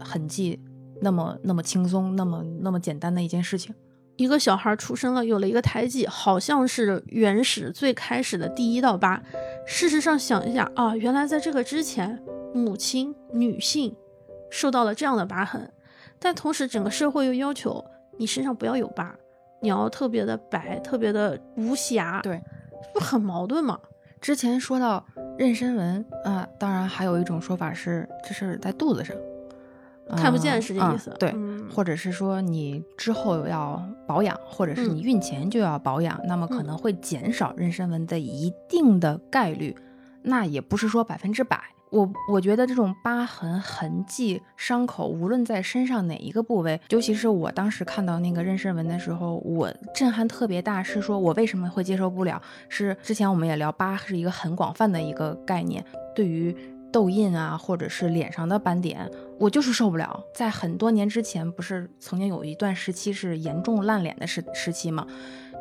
[0.00, 0.60] 痕迹，
[1.00, 3.74] 那么那么轻松，那么那么简单的一件事情。
[4.20, 9.18] 一个小孩出生了，有了一个胎记，好像是原始最开始的第一道疤。
[9.66, 13.96] 事实上，想一下啊，原来在这个之前，母亲女性
[14.50, 15.72] 受到了这样的疤痕，
[16.18, 17.82] 但同时整个社会又要求
[18.18, 19.16] 你身上不要有疤，
[19.62, 22.38] 你要特别的白，特别的无瑕，对，
[22.92, 23.80] 不很矛盾吗？
[24.20, 25.02] 之前说到
[25.38, 29.16] 妊娠纹啊，当然还有一种说法是，这是在肚子上，
[30.16, 39.76] 看不见是这啊意思，对，嗯或者是说你之后要保养，或者是嗯你孕前就要保养，那么可嗯能会减少妊娠纹的一定的概率，
[40.22, 41.60] 那也不是说百分之百。
[41.90, 50.80] 我我觉得这种疤痕、痕迹、伤口，无论在身上哪一个部位，尤其是我当时看到那个妊娠纹的时候，我震撼特别大。
[50.84, 52.40] 是说我为什么会接受不了？
[52.68, 56.56] 是之前我们也聊，疤是一个很广泛的一个概念，对于
[56.92, 60.22] 痘印啊，或者是脸上的斑点，我就是受不了。
[60.34, 65.06] 在很多年之前，不是曾经有一段时期是严重烂脸的时时期吗？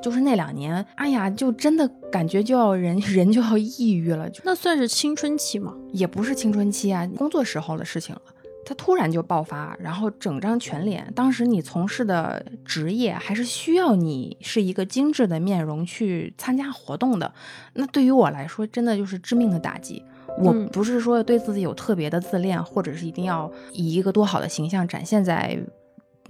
[0.03, 5.73] 就是那两年，哎呀，就真的感觉就要人 人就要抑郁了，就那算是青春期吗？
[5.93, 8.21] 也不是青春期啊，工作时候的事情了。
[8.65, 11.11] 他突然就爆发，然后整张全脸。
[11.15, 17.33] 当时你从事的职业还是需要你是一个精致的面容去参加活动的，
[17.73, 20.03] 那对于我来说，真的就是致命的打击。
[20.37, 25.57] 我嗯不是说对自己有特别的自恋，或者是一定要以一个多好的形象展现在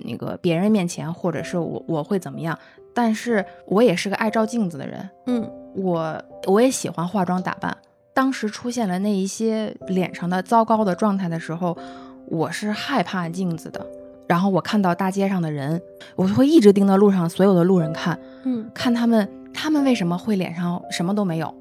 [0.06, 2.58] 那个别人面前，或者是我我会怎么样。
[2.94, 7.76] 但是我也是个爱照镜子的人，嗯我我也喜欢化妆打扮。
[8.14, 11.78] 当时出现了那一些脸上的糟糕的状态的时候，
[12.26, 13.86] 我是害怕镜子的。
[14.28, 15.82] 然后我看到大街上的人，
[16.16, 21.54] 我就会一直盯着路上所有的路人看，嗯看他们他们为什么会脸上什么都没有，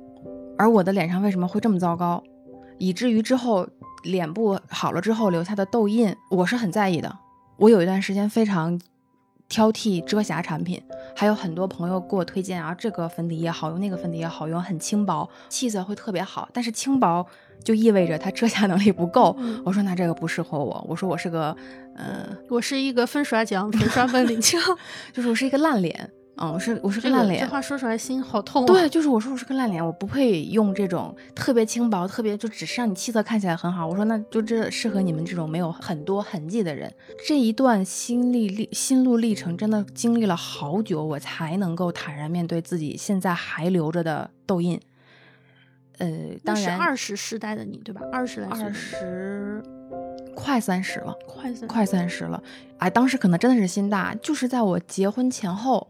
[0.59, 2.23] 而我的脸上为什么会这么糟糕，
[2.79, 3.67] 以至于之后
[4.03, 7.17] 脸部好了之后留下的痘印，我是很在意的。
[7.57, 8.81] 我有一段时间非常
[9.49, 10.83] 挑剔遮瑕产品，
[11.17, 16.49] 还有很多朋友给我推荐啊，这个粉底液好用，那个粉底液好用，很轻薄，气色会特别好。
[16.53, 17.27] 但是轻薄
[17.65, 19.35] 就意味着它遮瑕能力不够。
[19.39, 21.57] 嗯我说那这个不适合我，我说我是个，
[21.97, 24.61] 嗯、我是一个粉刷匠， 粉刷本领强。
[25.13, 27.41] 就是我是一个烂脸，嗯，我是我是个烂脸。
[27.41, 28.67] 个这话说出来心好痛、啊。
[28.67, 33.87] 对，就是我说我是个烂脸，我不配用这种特别轻薄、特别就只是让你气色看起来很好。
[33.87, 36.93] 我说那就这适合你们这种没有很多痕迹的人。
[37.27, 44.81] 这一段心历历心路历程真的经历了好久，我才能够坦然面对自己现在还留着的痘印。
[45.99, 46.09] 呃，
[46.45, 48.01] 当然二十世代的你，对吧？
[48.13, 49.63] 二十来岁二，十
[50.37, 51.13] 快三十了。
[51.27, 52.41] 快三快三十了，
[52.79, 55.89] 哎，当时可能真的是心大，就是在我结婚前后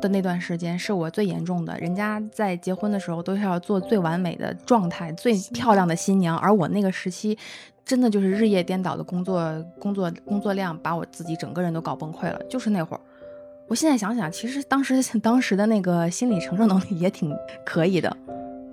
[0.00, 1.78] 的那段时间，是我最严重的。
[1.78, 7.36] 人家在结婚的时候都是要做最完美的状态、最漂亮的新娘，而我那个时期，
[7.84, 12.40] 真的就是日夜颠倒的工作、工作、工作量，把我自己整个人都搞崩溃了。
[12.48, 13.00] 就是那会儿，
[13.68, 18.16] 我现在想想，其实当时 当时的那个心理承受能力也挺可以的。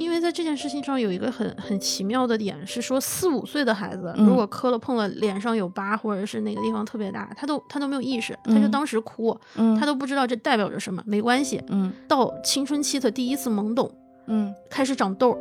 [0.02, 11.62] 因为在这件事情上有一个很很奇妙的点，是说四五岁的孩子嗯如果磕了碰了脸上有疤，或者是哪个地方特别大，他都他都没有意识，他就嗯当时哭，嗯，他都不知道这代表着什么，没关系。
[11.70, 13.90] 嗯到青春期的第一次懵懂，
[14.28, 15.38] 嗯开始长痘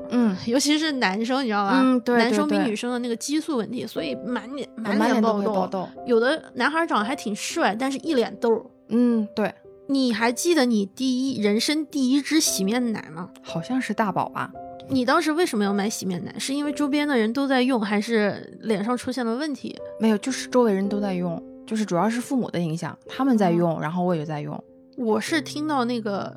[0.47, 1.81] 尤其是男生，你知道吧？
[1.83, 5.89] 嗯对对男生比女生的那个激素问题，所以满脸满脸爆痘。
[6.07, 8.63] 有的男孩长得还挺帅，但是一脸痘儿。
[8.89, 9.55] 嗯，对，
[9.91, 13.29] 你还记得你第一人生第一支洗面奶吗？
[13.43, 14.49] 好像是大宝吧？
[14.89, 16.33] 你当时为什么要买洗面奶？
[16.39, 19.77] 是因为周边的人都在用，还是脸上出现了问题？
[19.99, 24.63] 没有，就是周围人都在用，就是主要是父母的影响，他们在用，然后我也在用。
[24.97, 26.33] 我是听到那个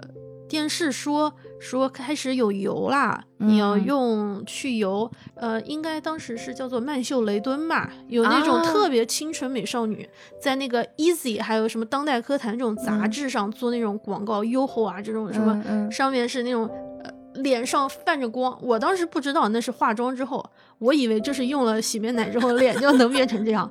[0.48, 3.86] 电视说说开始有油啦，你要嗯。
[3.86, 8.64] 用去油，呃，应该当时是叫做曼秀雷敦吧，有那种啊。
[8.64, 10.08] 特别清纯美少女，
[10.42, 13.12] 在那个 Easy 还有什么当代科坛这种杂嗯。
[13.12, 16.70] 志上做那种广告，优厚啊这种什么，上面是那种。
[17.04, 20.46] 呃脸上泛着光，我当时不知道那是化妆之后，
[20.78, 23.68] 我以为就是用了洗面奶之后脸就能变成这样。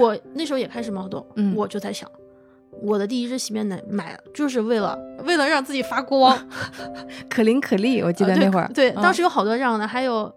[0.00, 1.54] 我那时候也开始冒痘，嗯。
[1.54, 2.10] 我就在想，
[2.82, 6.36] 我的第一支洗面奶买了就是为了为了让自己发光。
[7.30, 10.32] 可伶可俐，我记得那会儿，对，嗯当时有好多这样的，还有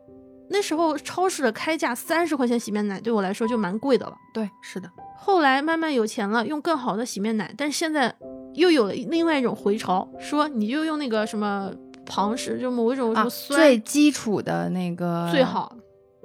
[0.49, 4.13] 那时候超市的开价三十块钱洗面奶对我来说就蛮贵的了。
[4.33, 8.13] 对，是的，后来慢慢有钱了，用更好的洗面奶，但是现在
[8.55, 11.71] 又有了另外一种回潮，说你就用那个什么
[12.05, 15.75] 旁氏，就某一种什啊么，酸、最基础的那个最好。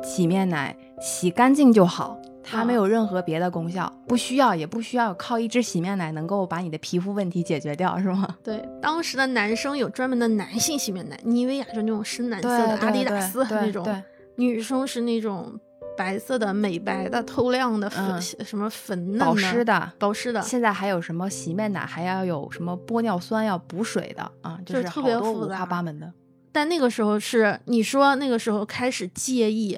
[0.03, 8.29] 洗面奶，洗干净就好，它啊没有任何别的功效，不需要也不需要靠一支洗面奶能够把你的皮肤问题解决掉，是吗？
[8.45, 14.03] 对，当时的男生有专门的男性洗面奶，妮维雅就那种深蓝色的，阿迪达斯那种；对，
[14.37, 15.59] 女生是那种
[15.97, 19.93] 白色的、美白的、透亮的粉，嗯什么粉嫩保湿的。
[19.99, 20.43] 保湿的。
[20.43, 26.13] 现在还有什么洗面奶，还要有什么玻尿酸要补水的啊，就是特别复杂花八门的。
[26.53, 29.77] 但那个时候是你说那个时候开始介意，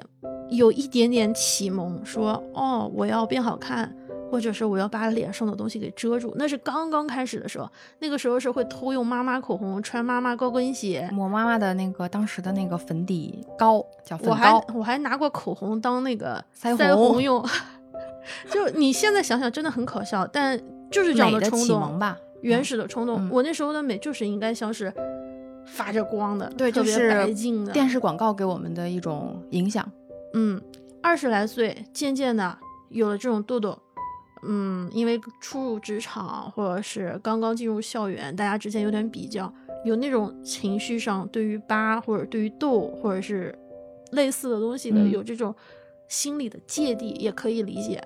[0.49, 3.93] 有一点点启蒙，说哦我要变好看，
[4.31, 7.69] 或者是我要把脸上的东西给遮住，那是刚刚开始的时候。
[7.99, 11.09] 那个时候是会偷用妈妈口红，穿妈妈高跟鞋。
[11.11, 17.43] 抹妈妈的那个当时的那个粉底膏叫粉我还，我还拿过口红当那个 腮腮红红用，
[18.51, 20.59] 就你现在想想真的很可笑，但
[20.91, 22.17] 就是这样的冲动，启蒙吧。
[22.41, 23.17] 原嗯始的冲动。
[23.19, 24.93] 嗯我那时候的美就是应该像是
[25.65, 29.83] 发着光的，对，特别就是白净的电视广告给我们的一种影响。
[30.33, 30.61] 嗯，
[31.01, 32.57] 二十来岁，渐渐的
[32.89, 33.77] 有了这种痘痘。
[34.43, 39.51] 嗯，因为初入职场或者是刚刚进入校园，大家之间有点比较，
[39.83, 43.57] 有那种情绪上对于疤或者对于痘或者是
[44.11, 45.53] 类似的东西的，嗯有这种
[46.07, 48.01] 心理的芥蒂，也可以理解。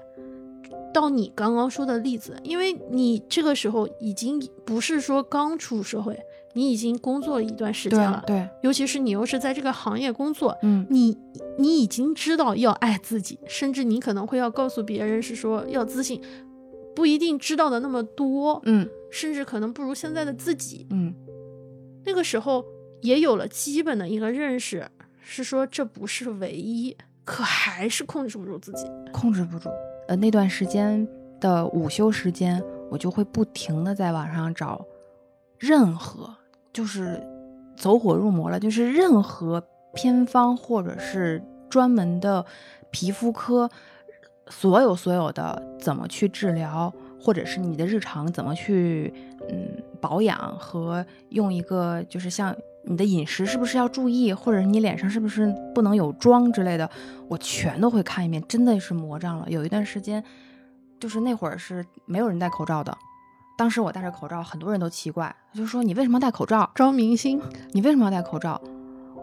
[0.94, 6.18] 到你刚刚说的例子，因为你这个时候已经不是说刚出社会，
[6.54, 11.18] 你已经工作了一段时间了，对，尤其是你又是在这个行业工作，嗯你
[11.58, 16.22] 你已经知道要爱自己，甚至你可能会要告诉别人是说要自信，
[16.96, 20.88] 不一定知道的那么多，嗯甚至可能不如现在的自己。
[20.90, 21.14] 嗯
[22.04, 22.66] 那个时候
[23.02, 24.88] 也有了基本的一个认识，
[25.22, 28.88] 是说这不是唯一，可还是控制不住自己。
[29.14, 29.70] 控制不住。
[30.08, 31.08] 呃，那段时间
[31.40, 34.84] 的午休时间，我就会不停的在网上找
[35.60, 36.36] 任何，
[36.74, 37.22] 就是
[37.76, 42.46] 走火入魔了，就是任何偏方或者是专门的
[42.92, 43.70] 皮肤科，
[44.48, 49.14] 所有所有的怎么去治疗，或者是你的日常怎么去
[49.50, 56.90] 嗯保养和用一个就是像你的饮食是不是要注意，或者你脸上是不是不能有妆之类的，
[57.28, 59.46] 我全都会看一遍，真的是魔障了。
[59.50, 60.24] 有一段时间，
[61.00, 62.98] 就是那会儿是没有人戴口罩的，
[63.62, 66.68] 当时我戴着口罩，很多人都奇怪，就说你为什么戴口罩？
[66.74, 67.40] 招明星，
[67.74, 68.60] 你为什么要戴口罩？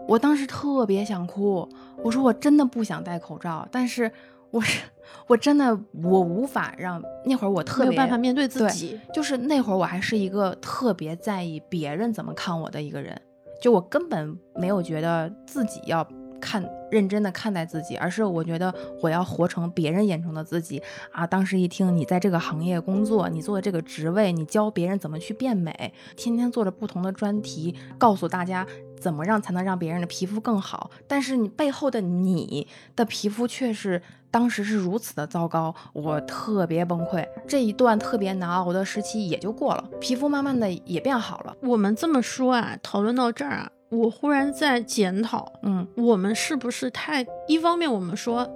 [0.07, 1.67] 我当时特别想哭，
[2.01, 4.09] 我说我真的不想戴口罩，但是
[4.49, 4.81] 我是
[5.27, 8.97] 我真的我无法让那会儿我特别没有办法面对自对己。
[9.13, 13.21] 就是那会儿我还是一个特别在意别人怎么看我的一个人，
[13.61, 16.01] 就我根本没有觉得自己要
[16.39, 21.25] 看认真的看待自己，而是我觉得我要活成别人眼中的自己啊。
[21.27, 28.65] 当时一听你在这个行业工作，你做的这个职位，你教别人怎么去变美，天天做着不同的专题，告诉大家
[28.99, 37.25] 怎么让才能让别人的皮肤更好，但是你背后的你的皮肤却是当时是如此的糟糕，我特别崩溃。
[37.47, 41.55] 这一段特别难熬的时期也就过了，皮肤慢慢的也变好了。
[41.61, 48.49] 我们这么说啊，讨论到这儿啊，我忽然在检讨，嗯我们是不是太一方面我们说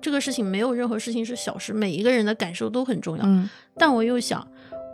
[0.00, 4.46] 这个事情没有任何事情是小事，每一个人的感受都很重要，嗯但我又想。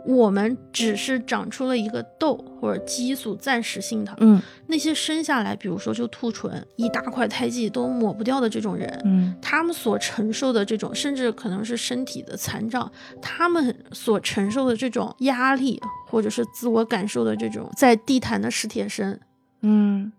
[0.03, 4.11] 我们只是长出了一个痘或者激素，暂时性的。
[4.17, 19.19] 嗯那些生下来，比如说就兔唇，一大块胎记都抹不掉的这种人，嗯他们所承受的这种，甚至可能是身体的残障，他们所承受的这种压力，或者是自我感受的这种在地坛的史铁生，
[19.61, 20.11] 嗯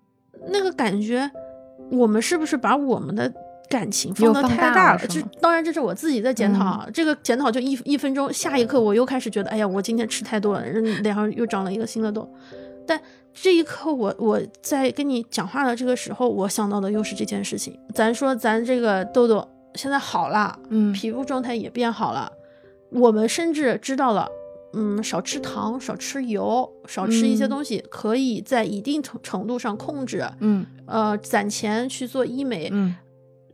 [0.48, 1.30] 那个感觉，
[1.90, 3.32] 我们是不是把我们的
[3.68, 12.28] 感情放得太大了就当然这是我自己在检讨啊，这个检讨就一一分钟，下一刻我又开始觉得，哎呀，我今天吃太多了，脸上又长了一个新的痘。
[12.84, 13.00] 但
[13.32, 17.78] 这一刻我我在跟你讲话的这个时候，我想到的又是这件事情。
[17.94, 22.30] 咱说咱这个痘痘现在好了，嗯皮肤状态也变好了，
[22.90, 24.28] 我们甚至知道了，
[24.74, 30.24] 嗯，少吃糖，少吃油，少吃一些嗯东西，可以在一定程程度上控制。
[30.40, 32.94] 嗯呃，攒钱去做医美，嗯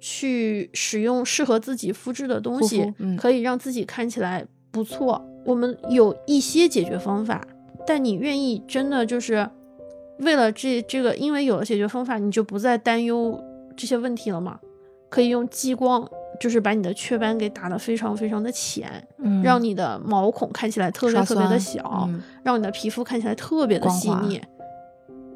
[0.00, 5.24] 去使用适合自己肤质的东护西肤，嗯可以让自己看起来不错。
[5.44, 7.46] 我们有一些解决方法，
[7.87, 9.48] 但你愿意真的就是
[10.20, 13.42] 为了这这个，因为有了解决方法，你就不再担忧
[13.76, 14.61] 这些问题了吗？
[15.09, 16.09] 可以用激光，
[16.40, 24.40] 就是把你的雀斑给打得非常非常的浅，嗯，让你的毛孔看起来特别特别的小，嗯让你的皮肤看起来特别的细腻。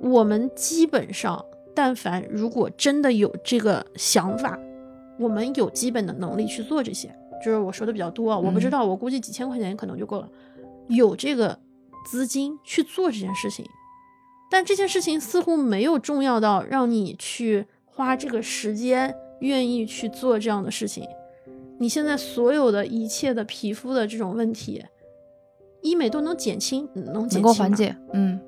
[0.01, 4.59] 我们基本上，但凡如果真的有这个想法，
[5.19, 7.09] 我们有基本的能力去做这些。
[7.45, 10.29] 就是我说的比较多啊，我不知嗯道，我估计几千块钱可能就够了，
[10.89, 11.59] 有这个
[12.09, 13.67] 资金去做这件事情。
[14.51, 21.07] 但这件事情似乎没有重要到让你去花这个时间，愿意去做这样的事情。
[21.79, 24.83] 你现在所有的一切的皮肤的这种问题，
[25.83, 28.41] 医美都能减轻，嗯能减轻能够缓解，嗯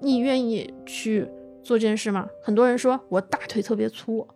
[0.00, 1.28] 你愿意去
[1.62, 2.26] 做这件事吗？
[2.42, 4.26] 很多人说我大腿特别粗，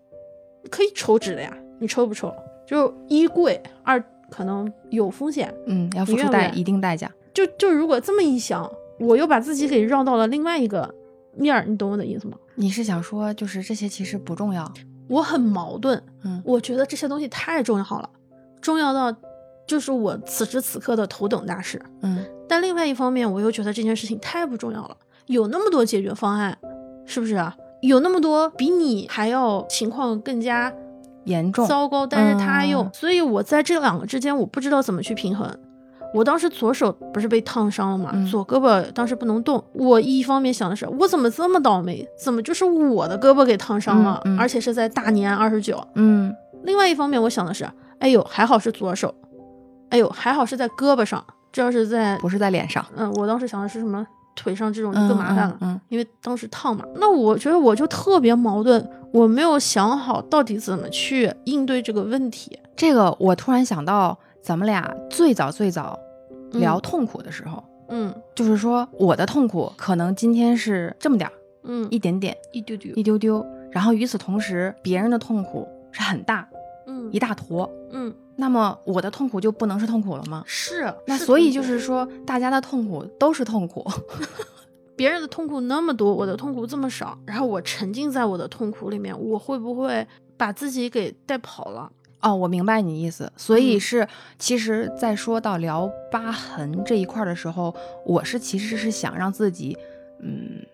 [0.71, 2.33] 可以抽脂的呀，你抽不抽？
[2.67, 5.55] 就一贵，二可能有风险。
[5.67, 7.11] 嗯，要付出代一定代价。
[7.33, 10.95] 就就如果这么一想，我又把自己给绕到了另外一个
[11.35, 12.39] 面儿，你懂我的意思吗？
[12.55, 14.71] 你是想说，就是这些其实不重要，
[15.09, 18.09] 我很矛盾，嗯我觉得这些东西太重要了，
[18.61, 19.15] 重要到
[19.67, 21.81] 就是我此时此刻的头等大事。
[22.03, 24.97] 嗯但另外一方面，我又觉得这件事情太不重要了。
[25.27, 26.59] 有那么多解决方案，
[27.07, 27.57] 是不是啊？
[27.81, 30.73] 有那么多比你还要情况更加
[31.25, 35.55] 严重，糟糕，但是他又，嗯所以我在这两个之间，我不知道怎么去平衡。
[36.15, 39.63] 我当时左手不是被烫伤了嘛，嗯左胳膊当时不能动。
[39.73, 42.07] 我一方面想的是，我怎么这么倒霉？
[42.17, 45.85] 怎么就是我的胳膊给烫伤了，嗯嗯而且是在大年二十九？
[45.97, 49.13] 嗯另外一方面，我想的是，哎呦，还好是左手，
[49.91, 51.23] 哎呦，还好是在胳膊上，
[51.53, 56.85] 这要是在不是在脸上，嗯，我当时想的是什么腿上这种就更麻烦了，嗯因为当时烫嘛。
[56.97, 62.59] 那我觉得我就特别矛盾，我没有想好到底怎么去应对这个问题。
[62.77, 65.99] 这个我突然想到，咱们俩最早最早
[66.59, 71.33] 聊嗯痛苦的时候，嗯就是说我的痛苦可能今天是这么点儿，
[71.65, 76.49] 嗯，一点点，一丢丢一，丢丢，然后与此同时，别人的痛苦是很大，
[76.87, 80.43] 嗯一大坨，嗯那么我的痛苦就不能是痛苦了吗？
[80.47, 80.93] 是。
[81.07, 83.85] 那所以就是说，大家的痛苦都是痛苦，
[84.97, 90.05] 别人的痛苦那么多，我的痛苦这么少，然后我沉浸在我的痛苦里面，我会不会
[90.37, 91.91] 把自己给带跑了？
[92.25, 93.31] 哦，我明白你意思。
[93.37, 94.09] 所以嗯是，
[94.39, 97.75] 其实，在说到聊疤痕这一块儿的时候，
[98.07, 99.77] 我是其实是想让自己，
[100.21, 100.65] 嗯，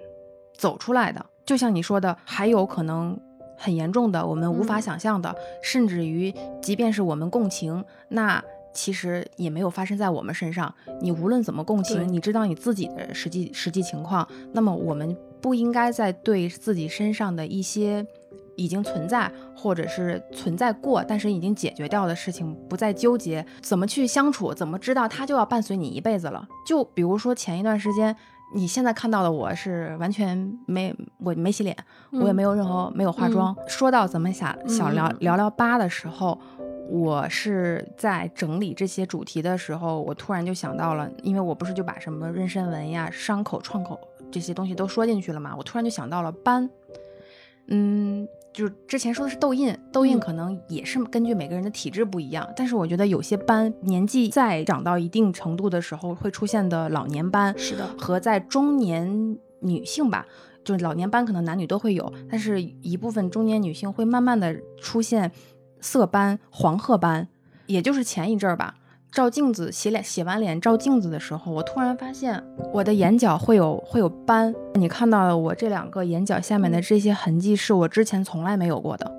[0.57, 1.27] 走出来的。
[1.45, 3.19] 就像你说的，还有可能
[3.59, 6.33] 很严重的，我们无法嗯想象的，甚至于，
[6.63, 8.41] 即便是我们共情，那
[8.73, 10.73] 其实也没有发生在我们身上。
[11.03, 18.07] 你无论怎么共情，你知道你自己的实际实际情况，那么我们不应该再对自己身上的一些
[18.63, 26.47] 已经存在或者是存在过，但是已经解决掉的事情不再纠结，怎么去相处，怎么知道它就要伴随你一辈子了？
[26.67, 28.15] 就比如说前一段时间。
[28.53, 31.77] 你现在看到的我是完全没我没洗脸，
[32.11, 33.55] 我也嗯没有任何没有化妆。
[33.69, 36.37] 说到咱们想想聊嗯聊聊疤的时候，
[36.91, 43.97] 我是在整理这些主题的时候，我突然就想到了，因为我不是就把什么妊娠纹呀、伤口、创口
[44.33, 46.69] 这些东西都说进去了嘛，我突然就想到了斑。
[47.69, 60.27] 嗯，就是之前说的是痘印，痘印嗯可能也是根据每个人的体质不一样，但是我觉得有些斑年纪再长到一定程度的时候会出现的老年斑，是的和在中年女性吧，
[60.65, 65.31] 就是老年斑可能男女都会有，但是一部分中年女性会慢慢的出现
[65.81, 67.29] 色斑、黄褐斑，
[67.67, 68.75] 也就是前一阵儿吧。
[69.13, 72.43] 照镜子洗脸，洗完脸照镜子的时候，我突然发现
[72.73, 74.55] 我的眼角会有会有斑。
[74.75, 79.13] 你看到了我这两个眼角下面的这些痕迹，是我之前从来没有过的，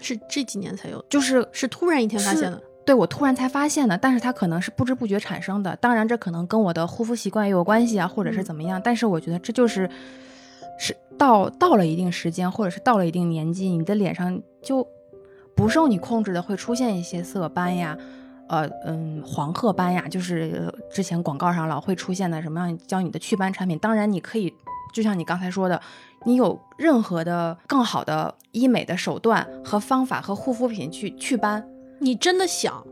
[0.00, 2.60] 是这几年才有，就是是突然一天发现的。
[2.86, 5.74] 对我突然才发现的，但是它可能是不知不觉产生的。
[5.80, 8.80] 当然，这可能跟我的护肤习惯也有关系啊，或者是嗯怎么样。
[8.82, 9.90] 但是我觉得这就是
[10.78, 14.86] 是到到了一定时间，或者是到了一定年纪，你的脸上就
[15.56, 17.98] 不受你控制的会出现一些色斑呀。
[18.48, 23.78] 呃嗯，黄褐斑呀，就是呃之前广告上老会出现的什么样教你的祛斑产品。
[23.78, 24.52] 当然，你可以
[24.94, 25.80] 就像你刚才说的，
[26.24, 31.66] 你有任何的更好的医美的手段和方法和护肤品去祛斑，
[31.98, 32.84] 你真的想，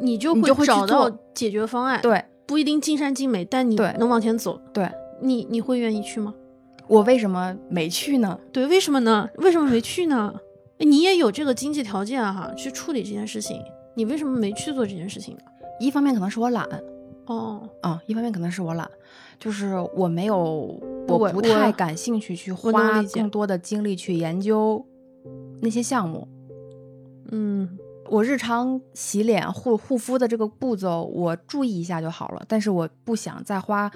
[0.00, 4.60] 你就你就会找到解决方案。，对不一定尽善尽美，但你能往前走。
[4.72, 4.90] 对，
[5.20, 6.34] 你你会愿意去吗？
[6.88, 8.38] 我为什么没去呢？
[8.52, 9.28] 对，为什么呢？
[9.36, 10.34] 为什么没去呢？
[10.78, 13.62] 你也有这个经济条件哈、去处理这件事情，
[13.94, 15.42] 你为什么没去做这件事情呢？
[15.80, 16.66] 一方面可能是我懒，
[17.26, 18.88] 哦，啊、一方面可能是我懒，
[19.38, 24.84] 就是我没有，我我不太感兴趣去花更多的精力去研究
[25.60, 26.28] 那些项目。
[27.30, 27.78] 嗯，
[28.10, 33.90] 我日常洗脸护护肤的这个步骤，我注意一下就好了，但是我不想再花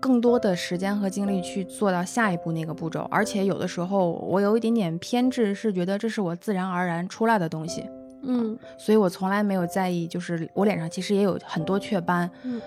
[0.00, 7.84] 更多的时间和精力去做到下一步那个步骤，而且有的时候我有一点点偏执，是觉得这是我自然而然出来的东西，
[8.22, 12.60] 嗯所以我从来没有在意，就是我脸上其实也有很多雀斑，嗯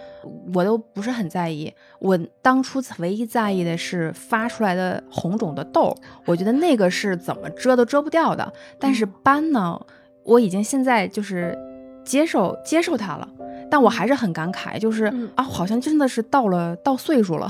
[0.53, 1.71] 我都不是很在意。
[1.99, 5.95] 我当初唯一在意的是发出来的红肿的痘，
[6.25, 8.51] 我觉得那个是怎么遮都遮不掉的。
[8.79, 9.79] 但是嗯斑呢，
[10.23, 11.57] 我已经现在就是
[12.03, 13.29] 接受接受它了。
[13.69, 17.49] 但我还是很感慨，就是、嗯啊，好像真的是到了到岁数了，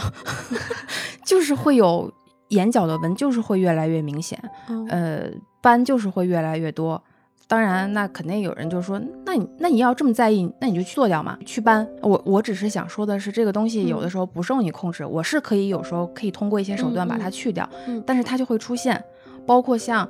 [1.26, 2.12] 就是会有
[2.50, 4.42] 眼角的纹，就是会越来越明显。
[4.70, 5.30] 嗯呃，
[5.62, 7.02] 斑就是会越来越多。
[7.48, 11.88] 当然，那肯定有人就说，那你那你要这么在意，那你就去做掉嘛，祛斑。
[12.02, 14.10] 我我只是想说的是，这个东西有的嗯。
[14.10, 18.02] 时候不受你控制，我是可以有时候可以通过一些手段把它去掉，嗯。
[18.06, 19.04] 但是它就会出现，
[19.46, 20.10] 包括像，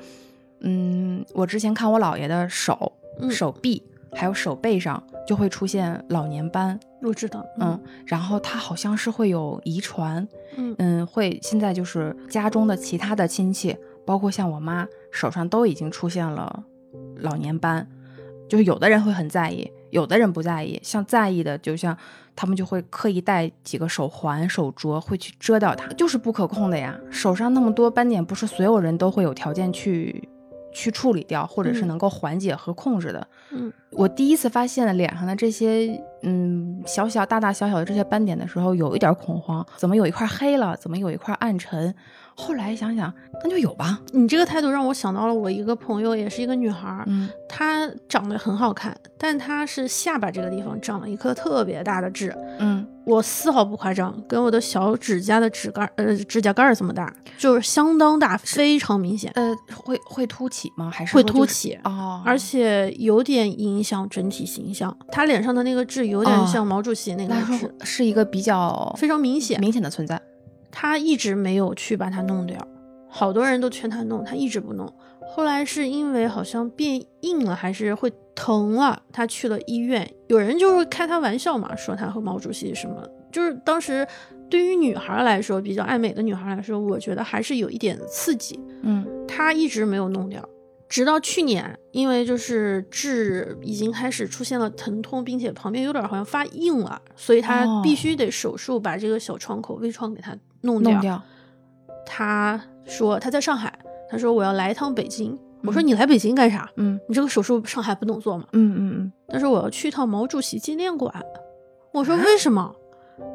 [0.62, 3.84] 嗯，我之前看我姥爷的手、嗯手臂
[4.14, 10.26] 还有手背上就会出现老年斑，我知道，嗯，然后他好像是会有遗传，
[10.56, 10.74] 嗯。
[10.80, 13.76] 嗯，会现在就是家中的其他的亲戚，
[14.06, 16.64] 包括像我妈手上都已经出现了
[17.18, 17.88] 老年斑，
[18.48, 20.80] 就是有的人会很在意，有的人不在意。
[20.84, 21.98] 像在意的，就像
[22.36, 26.98] 他们就会刻意戴几个手环、手镯，会去遮掉它，就是不可控的呀。
[27.10, 30.28] 手上那么多斑点，不是所有人都会有条件去
[30.74, 33.28] 去处理掉，或者是嗯能够缓解和控制的。
[33.52, 40.76] 嗯我第一次发现脸上的这些，嗯，小小大大小小的这些斑点的时候，有一点恐慌，怎么有一块黑了？
[40.76, 41.96] 怎么有一块暗沉？
[42.36, 43.12] 后来想想，
[43.44, 44.00] 那就有吧。
[44.12, 60.90] 你这个态度让我想到了我一个朋友，也是一个女孩儿，嗯她长得很好看，但她是下巴这个地方长了一颗特别大的痣，嗯我丝毫不夸张，跟我的小指甲的指盖儿呃指甲盖儿这么大，就是相当大，非常明显，呃，会会凸起吗？
[60.92, 62.22] 还是会说就是凸起哦？
[62.26, 64.96] 而且有点影响整体形象。
[65.12, 69.60] 她脸上的那个痣有点哦像毛主席那个痣，说是一个比较非常明显。
[69.62, 70.20] 明显的存在。
[70.78, 72.60] 他一直没有去把它弄掉，
[73.08, 74.94] 好多人都劝他弄，他一直不弄。
[75.26, 80.08] 后来是因为好像变硬了，还是会疼了，他去了医院。
[80.28, 83.02] 有人就是开他玩笑嘛，说他和毛主席什么，
[83.32, 84.06] 就是当时
[84.50, 88.60] 对于女孩来说，比较爱美的女孩来说，我觉得还是有一点刺激。
[88.84, 90.48] 嗯他一直没有弄掉，
[90.88, 100.92] 直到去年，因为就是痣已经开始出现了疼痛，并且旁边有点好像发硬了，所以他哦必须得手术把这个小创口微创给它弄掉。
[100.92, 101.22] 弄掉。
[102.06, 103.78] 他说他在上海，
[104.10, 105.38] 他说我要来一趟北京。
[105.64, 106.70] 我说嗯你来北京干啥？
[106.76, 108.46] 嗯你这个手术上海不能做吗？
[108.52, 111.12] 嗯嗯嗯他说我要去一趟毛主席纪念馆。
[111.92, 112.76] 我说啊为什么？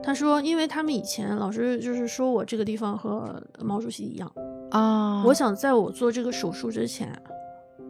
[0.02, 4.30] 他说因为他们以前老是就是说我这个地方和毛主席一样。
[4.70, 7.10] 啊，我想在我做这个手术之前，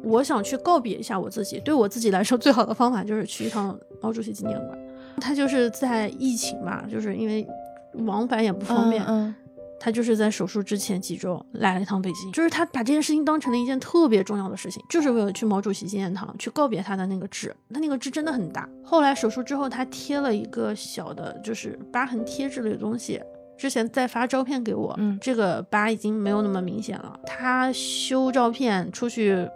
[0.03, 1.61] 我想去告别一下我自己。
[1.61, 4.79] 对我自己来说，最好的方法就是去一趟毛主席纪念馆。
[5.21, 7.47] 他就是在疫情嘛，就是因为
[7.95, 9.35] 往返也不方便，嗯
[9.83, 17.57] 他就是在手术之前几周来了一趟北京，就是他把这件事情当成了一件特别重要的事情，就是为了去毛主席纪念堂去告别他的那个痣。
[17.73, 18.69] 他那个痣真的很大。
[18.85, 23.23] 后来手术之后，他贴了一个小的，就是疤痕贴之类的东西。
[23.57, 27.19] 之前再发照片给我，嗯这个疤已经没有那么明显了。
[27.25, 29.49] 他修照片，出去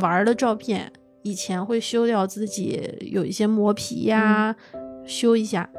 [0.00, 2.82] 玩儿的照片，以前会修掉自己
[3.12, 4.56] 有一些磨皮呀，
[5.06, 5.70] 修一下，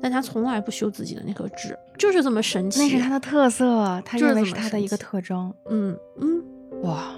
[0.00, 2.80] 但他从来不修自己的那颗痣，就是这么神奇。
[2.80, 5.52] 那是他的特色，他认为是就是他的一个特征。
[5.68, 6.42] 嗯嗯，
[6.82, 7.12] 哇，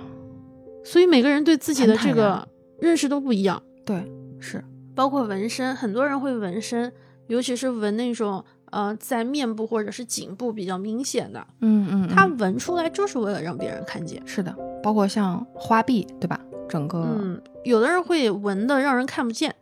[0.84, 2.46] 所以每个人对自己的这个
[2.78, 4.64] 认识都不一样，对，是，
[4.94, 6.92] 包括纹身，很多人会纹身，
[7.26, 14.22] 尤其是纹那种呃在面部或者是颈部比较明显的，嗯嗯，他嗯纹出来就是为了让别人看见。
[14.26, 16.40] 是的，包括像花臂，对吧？
[16.68, 19.54] 整个嗯，有的人会纹的让人看不见，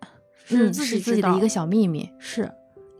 [0.44, 2.08] 是嗯自己自己的一个小秘密。
[2.18, 2.50] 是，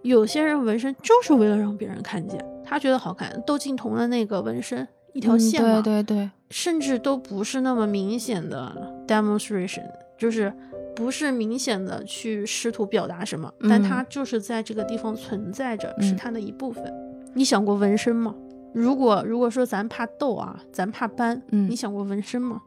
[0.03, 3.43] 有些人纹身就是为了让别人看见，他觉得好看。
[3.47, 9.85] 窦靖童的那个纹身，一条嗯线嘛，对对对，甚至都不是那么明显的 demonstration，
[10.17, 10.53] 就是
[10.95, 16.93] 不是明显的去试图表达什么，但嗯它就是在这个地方存在着，是嗯它的一部分。
[17.35, 18.35] 你想过纹身吗？
[18.75, 22.63] 如果如果说咱怕痘啊，咱怕斑，嗯你想过纹身吗？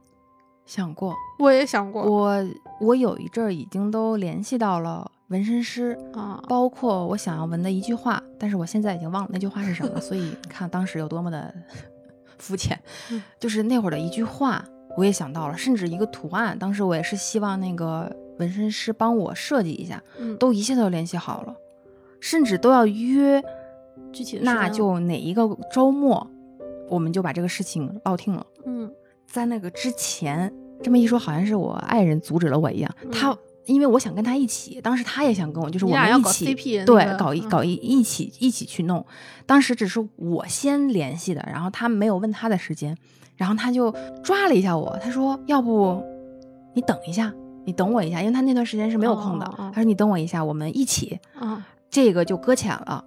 [0.66, 2.46] 想过，我也想过我
[2.80, 11.54] 我有一阵儿已经都联系到了纹身师，啊，包括我想要纹的一句话，但是我现在已经忘了那句话是什么了，所以你看当时有多么的
[12.38, 12.78] 肤浅
[13.12, 14.64] 嗯， 就是那会儿的一句话，
[14.98, 21.56] 我也想到了，甚至一个图案，当时我也是希望那个纹身师帮我设计一下，嗯，都一切都联系好了，
[22.20, 23.42] 甚至都要约，
[24.12, 26.28] 具体的那就哪一个周末，
[26.90, 28.46] 我们就把这个事情落定了。
[28.66, 28.92] 嗯
[29.28, 30.54] 在那个之前，
[30.84, 32.94] 这么一说，好像是我爱人阻止了我一样。
[33.02, 36.56] 嗯他因为我想跟他一起，当时他也想跟我，就是我们一起
[36.86, 39.06] 对搞一搞一一起一起去弄。
[39.46, 42.98] 当时只是我先联系的，然后他没有问他的时间，
[43.36, 43.94] 然后他就
[44.24, 46.04] 抓了一下我，他说：“要不
[46.74, 47.34] 你等一下，
[47.66, 49.46] 你等我一下，因为他那段时间是没有空的。
[49.58, 53.04] 他说：“你等我一下，我们一起。”啊这个就搁浅了。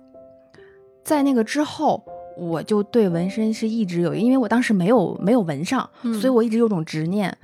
[1.02, 2.04] 在那个之后，
[2.36, 7.34] 我就对纹身是一直有，因为我当时没有没有纹上，嗯所以我一直有种执念。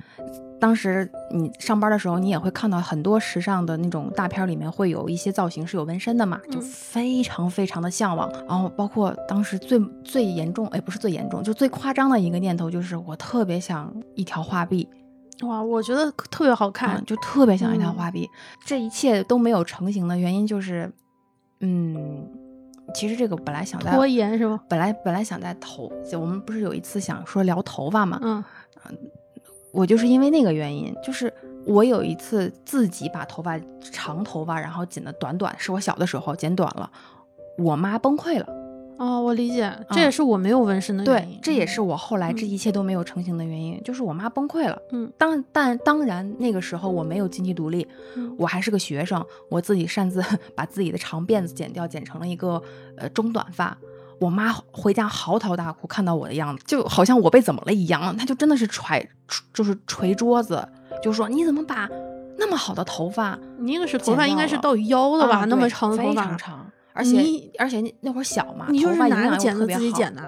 [0.61, 8.31] 当时你上班的时候，你也会看到很多时尚的那种大片儿里面会有一些造型是有纹身的嘛，就嗯非常非常的向往。
[8.47, 14.87] 然后包括当时最最严重，哎，不是最严重，就最夸张的一个念头就是我特别想一条画臂，
[15.41, 18.29] 哇，我觉得特别好看嗯，，就特别想一条嗯画臂。
[18.63, 20.91] 这一切都没有成型的原因就是，
[21.61, 22.29] 嗯，
[22.93, 24.59] 其实这个本来想在拖延是吗？
[24.69, 28.43] 本来本来想在头，就我们不是有一次想说聊头发嘛，嗯
[29.71, 31.33] 我就是因为那个原因，就是
[31.65, 36.89] 我有一次自己把头发长头发然后剪的短短，是我小的时候剪短了，
[37.57, 38.47] 我妈崩溃了。
[38.97, 44.79] 哦，我理解，这也是我没有纹身的原因，，对这也是我后来这嗯一切都没有成型的原因，就是我妈崩溃了。
[44.91, 52.61] 嗯当但当然那个时候我没有经济独立，嗯我还是个学生，我自己擅自 把自己的长辫子剪掉，剪成了一个
[52.95, 53.75] 呃中短发。
[54.21, 59.09] 我妈回家嚎啕大哭，看到我的样子，就好像我被怎么了一样，她就真的是捶，
[59.51, 60.63] 就是捶桌子，
[61.03, 61.89] 就说你怎么把
[62.37, 65.39] 那么好的头发你那个是头发应该是到腰了吧？
[65.39, 70.21] 啊那么长的头发非常，长，而且你而且那会儿小嘛，你就是拿个剪子自己剪的？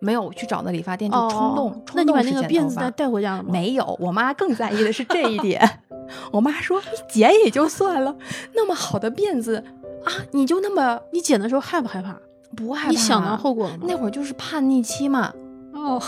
[0.00, 3.50] 没有，我去找那理发店就哦，冲动，哦那你把那个辫子带带回家了吗？
[3.52, 5.60] 没有，我妈更在意的是这一点。
[6.32, 8.16] 我妈说：“你剪也就算了，
[8.54, 9.62] 那么好的辫子
[10.04, 12.16] 啊，你就那么你剪的时候害不害怕？
[12.56, 12.90] 不害怕？
[12.90, 13.70] 你想到后果？
[13.82, 15.32] 那会儿就是叛逆期嘛，
[15.72, 16.00] 哦，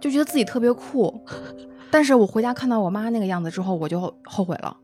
[0.00, 1.24] 就觉得自己特别酷。
[1.90, 4.76] 但是我回家看到我妈那个样子之后，我就后悔了。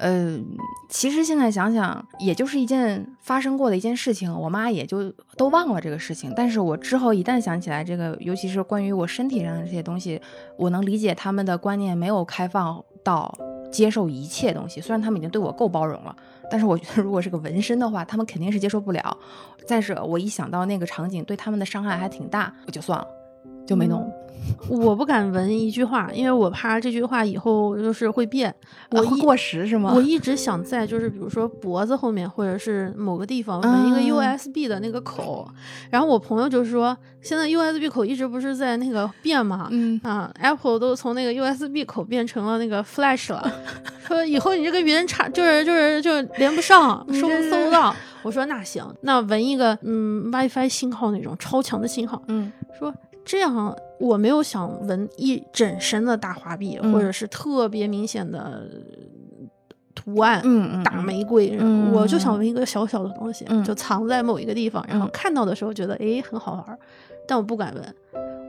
[0.00, 0.46] 嗯，
[0.88, 6.32] 其实现在想想，也就是一件发生过的一件事情，我妈也就都忘了这个事情。
[6.36, 10.20] 但是我之后一旦想起来这个，尤其是关于我身体上的这些东西，
[10.56, 13.36] 我能理解他们的观念没有开放到
[13.72, 14.80] 接受一切东西。
[14.80, 16.14] 虽然他们已经对我够包容了，
[16.50, 19.16] 但是我觉得如果是个纹身的话，他们肯定是接受不了。
[19.66, 23.06] 再者，我一想到那个场景对他们的伤害还挺大，我就算了，
[23.66, 24.10] 就没弄。
[24.68, 28.54] 我不敢纹一句话，因为我怕这句话以后就是会变。
[28.90, 29.92] 我过时是吗？
[29.94, 35.48] 我一直想在就是比如说脖子后面或者是某个地方纹一个啊 USB 的那个口，
[35.90, 39.68] 然后我朋友就说，现在 USB 口一直不是在那个变吗？
[39.70, 43.50] 嗯，啊，Apple 都从那个 USB 口变成了那个 Flash 了，
[44.06, 47.94] 说以后你这个语音插就是就是就连不上，收搜不到。
[48.22, 52.92] 我说那行，那纹一个嗯 WiFi 信号那种超强的信号，嗯说
[53.28, 58.62] 这样我没有想纹一整身的大花臂，嗯或者是特别明显的
[59.94, 60.42] 图案。
[60.82, 66.78] 大玫瑰，嗯我就想纹一个小小的东西，嗯就藏在某一个地方，然后嗯看到的时候觉得哎很好玩儿，
[67.26, 67.94] 但我不敢纹。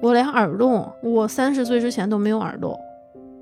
[0.02, 2.80] 我连耳洞，我三十岁之前都没有耳洞，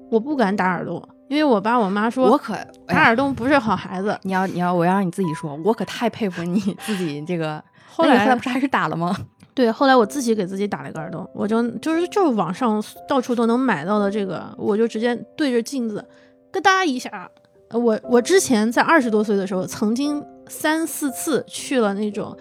[0.10, 2.56] 我不敢打耳洞，因为我爸我妈说我可
[2.88, 4.18] 打耳洞不是好孩子。
[4.24, 7.64] 你要你要我要让你自己说，我可太佩服你自己这个。
[7.90, 9.16] 后来不是还是打了吗？
[9.58, 16.06] 对，后来我自己给自己打了一个耳洞，我就就是就是网上到处都能买到的这个，我就直接对着镜子
[16.52, 17.28] 咯哒一下。
[17.70, 22.38] 呃我我之前在二十多岁的时候，曾经三四次去了那种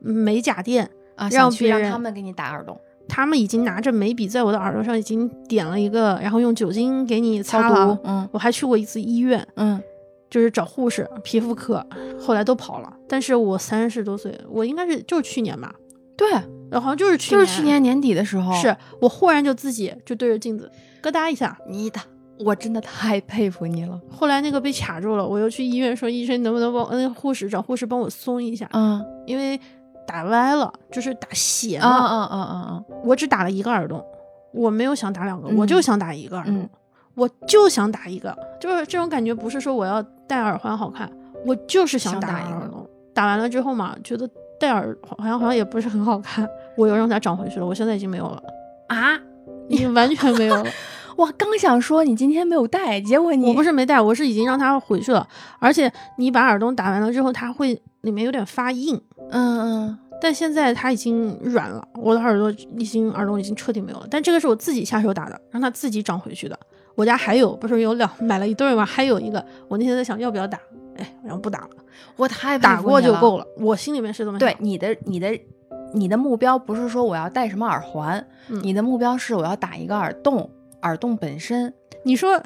[0.00, 0.86] 美甲店，
[1.16, 7.98] 啊，让别人让他们给你打耳洞，他们已经拿着眉笔在我的耳朵上已经点了一个，然后用酒精给你擦毒。。
[8.04, 9.82] 嗯我还去过一次医院，嗯，
[10.28, 11.82] 就是找护士、皮肤科，
[12.20, 12.94] 后来都跑了。
[13.08, 15.74] 但是我三十多岁，我应该是就是去年吧，
[16.20, 16.32] 对，
[16.70, 18.52] 呃好像就是去年就是去年年底的时候。
[18.52, 21.98] 是我忽然就自己就对着镜子咯哒一下，你的，
[22.44, 23.98] 我真的太佩服你了。
[24.10, 29.58] 后来那个被卡住了，我又去医院说医生能不能帮那个护士找护士帮我松一下，嗯因为
[30.06, 32.08] 打歪了，就是打斜啊了。
[32.08, 32.84] 嗯嗯嗯嗯！
[33.02, 34.04] 我只打了一个耳洞，
[34.52, 36.68] 我没有想打两个，嗯我就想打一个耳洞，嗯
[37.14, 41.10] 我就想打一个，就是这种感觉，不是说我要戴耳环好看，
[41.46, 42.86] 我就是想打想打一个耳洞。
[43.14, 44.28] 打完了之后嘛，觉得
[44.60, 46.46] 戴耳好像好像也不是很好看，
[46.76, 48.42] 我又让它长回去了，我现在已经没有了，
[48.88, 49.18] 啊！
[49.68, 50.70] 已经完全没有了。
[51.16, 55.26] 我刚想说你今天没有戴，结果你我不是没戴，我是已经让它回去了，
[55.58, 59.00] 而且你把耳洞打完了之后，它会里面有点发硬，
[59.30, 64.06] 嗯嗯但现在它已经软了，我的耳朵已经耳洞已经彻底没有了。
[64.10, 66.58] 但这个是我自己下手打的，让它自己长回去的。
[66.94, 68.84] 我家还有，不是有两买了一对儿吗？
[68.84, 70.58] 还有一个，我那天在想要不要打，
[70.96, 71.68] 哎，然后不打了，
[72.16, 73.46] 我太佩打过就够了。
[73.56, 75.38] 我心里面是这么想对，你的你的
[75.94, 80.50] 你的目标不是说我要戴什么耳环，嗯你的目标是我要打一个耳洞，
[80.82, 81.72] 耳洞本身。
[82.04, 82.40] 你说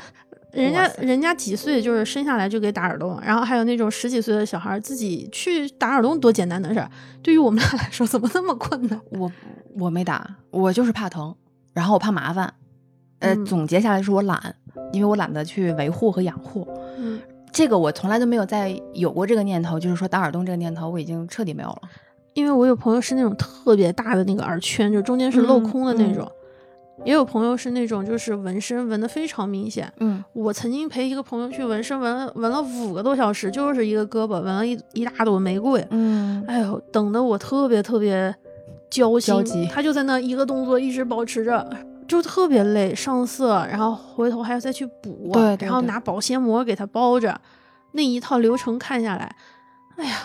[0.50, 6.90] 人家人家几岁就是生下来就给打耳洞，然后还有那种十几岁的小孩自己去打耳洞，多简单的事儿，
[7.22, 9.00] 对于我们俩来说怎么那么困难？
[9.10, 9.30] 我
[9.78, 11.34] 我没打，我就是怕疼，
[11.72, 12.52] 然后我怕麻烦。
[13.20, 14.54] 呃，嗯总结下来是我懒，
[14.92, 16.66] 因为我懒得去维护和养护。
[16.98, 17.20] 嗯，
[17.54, 21.82] 这个我从来都没有再有过这个念头，就是说打耳洞这个念头，我已经彻底没有了。
[22.32, 26.32] 因为我有朋友是那种特别大的那个耳圈，就中间是镂嗯空的那嗯种，
[27.04, 29.88] 也有朋友是那种就是纹身纹的非常明显。
[30.00, 35.86] 嗯，我曾经陪一个朋友去纹身，纹了纹了五个多小时，就是一个胳膊纹了一一大朵玫瑰。
[35.90, 38.34] 嗯，哎呦，等的我特别特别
[38.90, 41.64] 焦心，焦急他就在那一个动作一直保持着，
[42.06, 47.40] 就特别累，上色，然后回头还要再去补，对对对然后拿保鲜膜给它包着，
[47.92, 49.34] 那一套流程看下来，
[49.96, 50.16] 哎呀，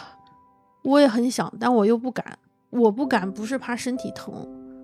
[0.84, 2.26] 我也很想，但我又不敢，
[2.70, 4.34] 我不敢不是怕身体疼，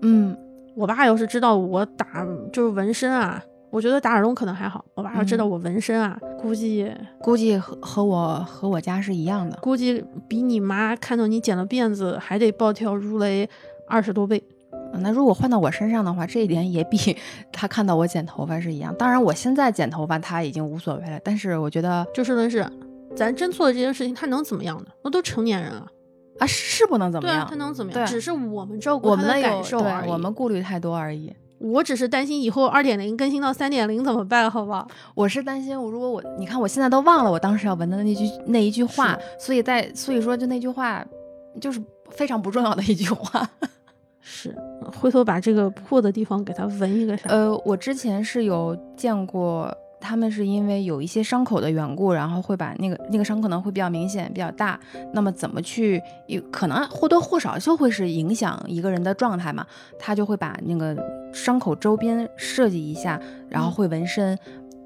[0.02, 0.36] 嗯，
[0.76, 3.42] 我爸要是知道我打就是纹身啊。
[3.68, 6.90] 我觉得打耳洞可能还好，我爸要知道嗯我纹身啊，估计
[7.20, 9.58] 估计和和我和我家是一样的。
[9.60, 13.46] 估计比你妈看到你剪了辫子还得暴跳如雷
[13.86, 14.42] 二十多倍。
[15.02, 17.16] 那如果换到我身上的话，这一点也比
[17.52, 18.94] 他看到我剪头发是一样。
[18.98, 22.66] 当然，我现在剪头发他已经无所谓了，但是我觉得就事论事，
[23.14, 24.86] 咱真做了这件事情，他能怎么样呢？
[25.02, 25.86] 那都成年人了，
[26.38, 28.06] 啊是不能怎么样，对啊，他能怎么样？
[28.06, 30.04] 只是我们照顾我们的感受而已。
[30.04, 31.32] 对我们顾虑太多而已。
[31.58, 34.86] 我只是担心以后二点零更新到三点零怎么办，好不好？
[35.14, 41.02] 我是担心，我如果我你看我现在都忘了我当时要纹的那句那一句话，所以在所以说就那句话
[41.58, 43.48] 就是非常不重要的一句话。
[44.28, 44.52] 是，
[44.98, 47.28] 回头把这个破的地方给它纹一个啥？
[47.28, 54.80] 呃，我之前是有见过，他们是因为有一些伤口的缘故，然后会把那个那个伤可能会比较明显、比较大，
[55.14, 59.64] 那么怎么去，有可能或多或少就会是影响一个人的状态嘛，
[59.96, 60.96] 他就会把那个
[61.32, 64.36] 伤口周边设计一下，然后会纹身。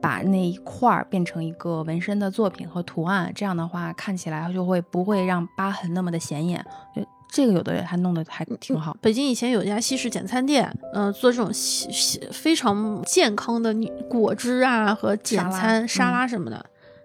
[0.03, 6.65] 把那一块儿变成一个纹身的作品和图案，这样的话看起来就会不会让疤痕那么的显眼。
[6.97, 8.97] 就这个有的人还弄得还挺好。
[9.01, 16.65] 北京以前有一家西式简餐店，嗯、做这种西西非常健康的女果汁啊和简餐沙嗯拉什么的。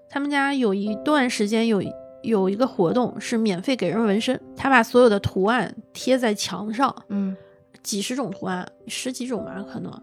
[0.09, 1.83] 他们家有一段时间有
[2.23, 7.35] 有一个活动是免费给人纹身，他把所有的图案贴在墙上，嗯
[7.83, 9.93] 几十种图案，十几种吧可能，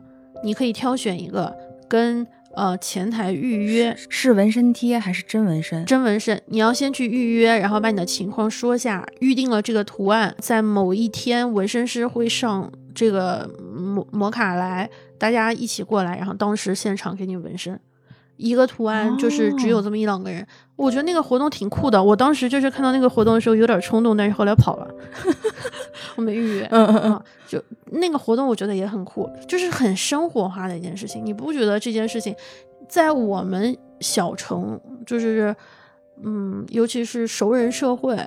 [0.45, 1.53] 你可以挑选一个
[1.89, 2.25] 跟
[2.55, 5.85] 呃前台预约是纹身贴还是真纹身？
[5.85, 14.89] 真纹身，你要先去预约，然后把你的情况说下，预定了这个图案，在某一天纹身师会上这个摩摩卡来，
[15.19, 17.79] 大家一起过来，然后当时现场给你纹身。
[18.43, 22.03] 一个图案就是只有哦这么一两个人，我觉得那个活动挺酷的。
[22.03, 24.89] 我当时就是看到那个活动的时候有点冲动，但是后来跑了，
[26.17, 26.69] 我没预约。
[26.73, 27.63] 嗯嗯嗯啊，就
[27.93, 31.25] 那个活动，我觉得也很酷，就是很生活化的一件事情。
[31.25, 32.35] 你不觉得这件事情
[32.89, 35.55] 在我们小城，就是
[36.25, 38.19] 嗯，尤其是熟人社会，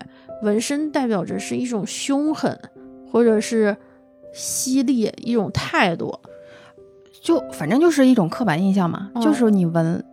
[0.43, 2.57] 纹身代表着是一种凶狠，
[3.11, 3.76] 或者是
[4.34, 6.18] 犀利一种态度。
[7.26, 10.04] 就反正就是一种刻板印象嘛，嗯就是你纹，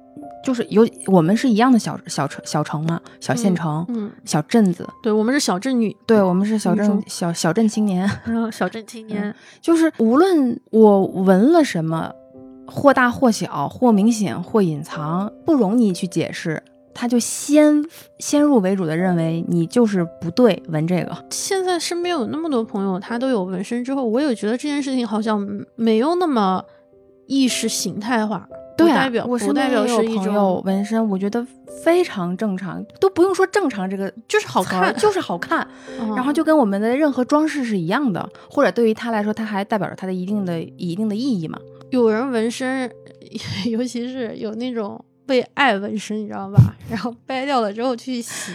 [0.42, 8.08] 就是有我们是一样的小小城小城嘛，小县城、嗯，小镇子，对我们是小镇女，对我们是小镇小小镇青年，
[8.50, 12.10] 小镇青年， 就是无论我纹了什么，
[12.66, 16.62] 或大或小，或明显或隐藏，不容你去解释。
[16.94, 17.82] 他就先
[18.18, 25.40] 先入为主的认为你就是不对纹这个，现在身边有那么多朋友，他都有纹身之后，我也觉得这件事情好像
[25.74, 26.62] 没有那么
[27.32, 31.46] 意识形态化，不对啊代表，我身边也有表是一朋友纹身，我觉得
[31.82, 35.66] 非常正常，都不用说正常这个就是好看，就是好看。
[35.98, 41.58] 嗯然后就跟我们的任何装饰是一样的，或者对于他来说，它还代表着它的一定的一定的意义嘛。
[41.90, 42.90] 有人纹身，
[43.70, 46.74] 尤其是有那种为爱纹身，你知道吧？
[46.90, 48.52] 然后掰掉了之后去洗，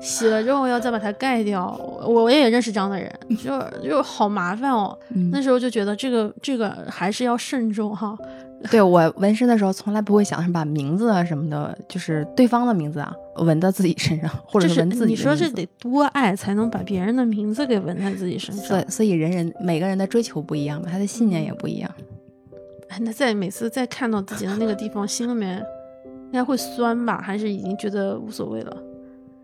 [0.00, 1.76] 洗了之后要再把它盖掉。
[2.04, 4.96] 我我也认识这样的人，就就好麻烦哦。
[5.14, 8.16] 嗯那时候就觉得这个这个还是要慎重哈。
[8.72, 18.64] 对我纹身的时候，从来不会想着把名字啊什么的，就是对方的名字啊，纹到自己身上，或者这是纹自己的你说这得多爱才能把别人的名字给纹在自己身上？
[18.66, 21.88] 所以所以人人每个人的追求不一样嘛，他的信念也不一样。
[22.88, 25.64] 哎，那在每次在看到自己的那个地方，心里面
[26.28, 27.20] 应该会酸吧？
[27.20, 28.76] 还是已经觉得无所谓了？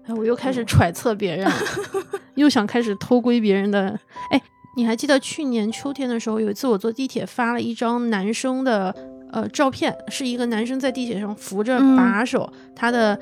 [0.06, 1.52] 哎，我又开始揣测别人了，
[2.36, 3.98] 又想开始偷窥别人的。
[4.30, 4.40] 哎，
[4.76, 8.94] 你还记得去年秋天的时候，有一次我坐地铁发了一张男生的
[9.32, 13.18] 呃照片，是一个男生在地铁上扶着嗯把手，他的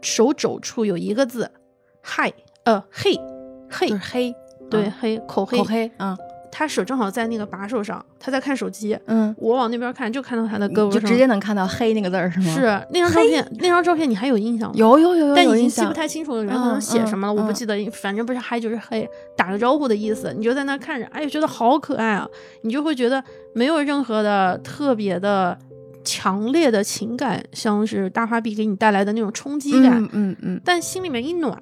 [0.00, 1.50] 手肘处有一个字
[2.02, 2.32] “嗨”，
[2.64, 3.18] 呃，嘿，
[3.68, 4.34] 嘿就，是黑，
[4.70, 6.16] 对，嗯黑口黑，口黑，嗯
[6.54, 8.96] 他手正好在那个把手上，他在看手机。
[9.06, 12.54] 嗯，我往那边看，就看到他的胳膊上，就直接能看到黑那个字儿是吗？
[12.54, 20.32] 是那张照片，那张照片你还有印象吗？，有有有有但已经记不太清楚了，人可能嗯写什么了，我不记得，反正不是嗨就是黑，打个招呼的意思。
[20.36, 22.28] 你就在那看着，哎，觉得好可爱啊，
[22.64, 23.24] 你就会觉得
[23.54, 25.58] 没有任何的特别的
[26.04, 31.58] 强烈的情感，像是大花臂给你带来的那种冲击感，嗯嗯嗯，但心里面一暖。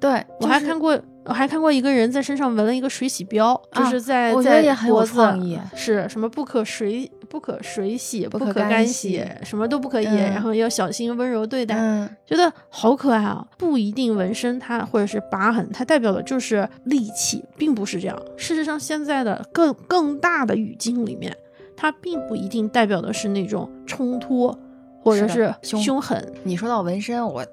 [0.00, 0.96] 对，我还看过，
[1.28, 13.46] 我还看过一个人在身上纹了一个水洗标，就啊是在在也很有脖子创意是什么不可水不可水洗，不不可干洗什么都不可以，嗯然后要小心温柔对待，嗯觉得好可爱啊！
[13.58, 18.18] 不一定纹身它或者是疤痕，它代表的就是戾气，并不是这样。
[18.38, 21.36] 事实上，现在的更更大的语境里面，
[21.76, 24.56] 它并不一定代表的是那种冲突
[25.02, 26.32] 或者是凶狠。
[26.42, 27.44] 你说到纹身，我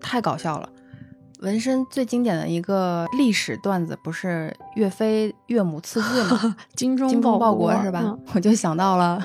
[0.00, 0.68] 太搞笑了。
[1.40, 6.56] 纹身最经典的一个历史段子不是岳飞岳母刺字吗？
[6.76, 8.00] 精忠报国国是吧？
[8.04, 9.24] 嗯我就想到了，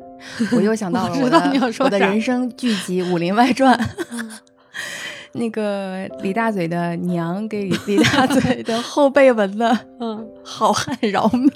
[0.56, 3.76] 我又想到了我的我的人生剧集《武林外传》
[4.10, 4.30] 嗯
[5.36, 11.50] 那个李大嘴的娘给李大嘴的后背纹的嗯，“好汉饶命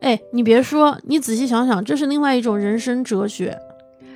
[0.00, 3.58] 哎，你别说，你仔细想想，这是另外一种人生哲学。”，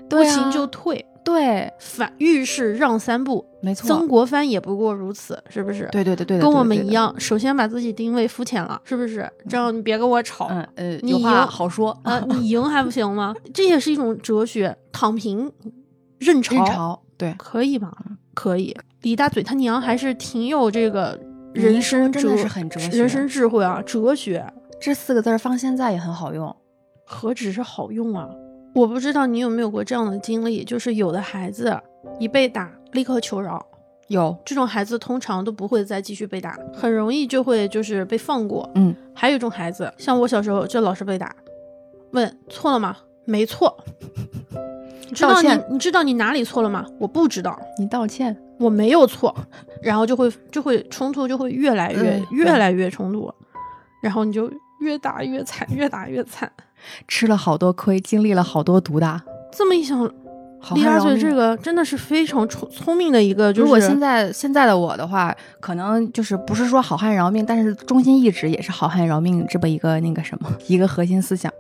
[0.08, 3.44] 不行就退，对，反遇事让三步。
[3.62, 5.88] 没错，曾国藩也不过如此，是不是？
[5.90, 9.28] 对对对对，跟我们一样，首先把自己定位肤浅了，是不是？
[9.48, 10.48] 这样你别跟我吵。
[10.50, 13.34] 嗯呃，你赢好说啊，你赢还不行吗？
[13.54, 15.50] 这也是一种哲学，躺平，
[16.18, 17.34] 认潮，对。
[17.38, 17.96] 可以吧？
[18.34, 18.76] 可以。
[19.02, 21.18] 李大嘴他娘还是挺有这个
[21.54, 24.44] 人生，真的是很哲学人生智慧啊，哲学
[24.80, 26.54] 这四个字儿放现在也很好用。
[27.06, 28.28] 何止是好用啊！
[28.74, 31.80] 我不知道你有没有过这样的经历，就是有的孩子
[32.18, 33.64] 一被打立刻求饶，
[34.08, 38.68] 有，这种孩子通常都不会再继续被打，很容易就会就是被放过。
[38.74, 41.34] 嗯，还有一种孩子，像我小时候就老是被打，
[42.10, 42.96] 问错了吗？
[43.24, 43.76] 没错。
[45.08, 46.84] 你知道你你知道你哪里错了吗？
[46.98, 48.36] 我不知道，你道歉。
[48.58, 49.34] 我没有错，
[49.82, 53.32] 然后就会就会冲突就会越来越、嗯越来越冲突，
[54.02, 54.50] 然后你就
[54.80, 56.50] 越打越惨，越打越惨。
[57.08, 59.22] 吃了好多亏，经历了好多毒打。
[59.52, 60.04] 这么一想，
[60.74, 71.52] 李大嘴这个真的是非常聪聪明的一个，就是如果现在现在的我的话，可能就是不是说好汉饶命，但是中心意志也是好汉饶命这么一个那个什么一个核心思想。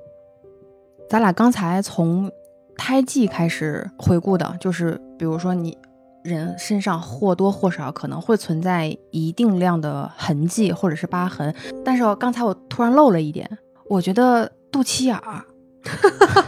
[1.08, 2.30] 咱俩刚才从
[2.76, 5.76] 胎记开始回顾的，就是比如说你
[6.24, 11.54] 人身上或多或少可能会存在一定量的痕迹或者是疤痕，
[11.84, 13.46] 但是刚才我突然漏了一点，
[13.88, 15.44] 我觉得肚脐眼儿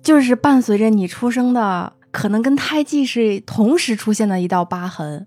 [0.00, 5.26] 就是伴随着你出生的，可能跟胎记是同时出现的一道疤痕，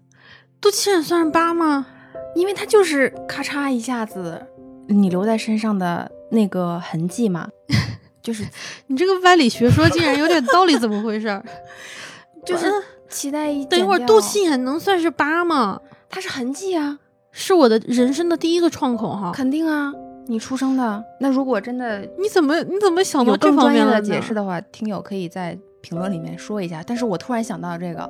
[0.62, 1.88] 肚脐眼算是疤吗？
[2.36, 4.48] 因为它就是咔嚓一下子
[4.88, 7.50] 你留在身上的那个痕迹嘛，
[8.24, 8.48] 就是
[8.88, 11.44] 你这个歪理学说竟然有点道理，怎么回事儿？
[12.46, 15.82] 就是嗯脐带一等一会儿，肚脐眼能算是疤吗？
[16.10, 17.00] 它是痕迹啊，
[17.34, 19.34] 是我的人生的第一个创口哈。
[19.34, 19.92] 肯定啊，
[20.30, 21.04] 你出生的。
[21.20, 26.84] 那如果真的你怎么你怎么想到这方面了呢解释的话，听友可以在评论里面说一下。
[26.86, 28.10] 但是我突然想到这个，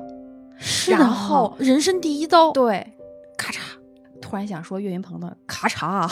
[0.58, 2.86] 是然后人生第一刀，对，
[3.38, 3.58] 咔嚓，
[4.20, 6.10] 突然想说岳云鹏的咔嚓， 啊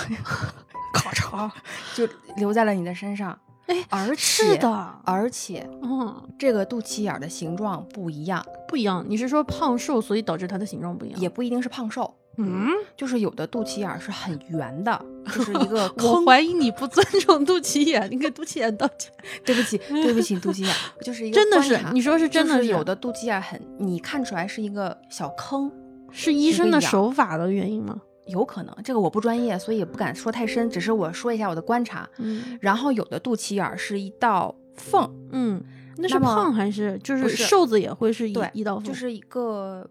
[0.95, 1.51] 咔嚓，
[1.95, 3.39] 就留在了你的身上。
[3.67, 9.05] 哎，而且是的，而且嗯，这个肚脐眼儿的形状不一样，不一样。
[9.07, 11.21] 你是说胖瘦，所以导致它的形状不一样？
[11.21, 16.25] 也不一定是胖瘦，嗯，就是有的肚脐眼儿是很圆的， 就是一个我坑。
[16.25, 19.13] 怀疑你不尊重肚脐眼，你给肚脐眼道歉。
[19.45, 25.71] 对不起，对不起，肚脐眼儿就是一个真的是你说是真的就是有的肚脐眼儿很，你看出来是一个小坑，
[26.11, 28.01] 是医生的手法的原因吗？
[28.29, 32.09] 有可能这个我不专业，所以也不敢说太深，只是我说一下我的观察。
[32.19, 35.63] 嗯然后有的肚脐眼儿是一道缝，嗯
[35.97, 38.85] 那是胖还是就是瘦子也会是一对一道缝？
[38.85, 39.89] 就是一个，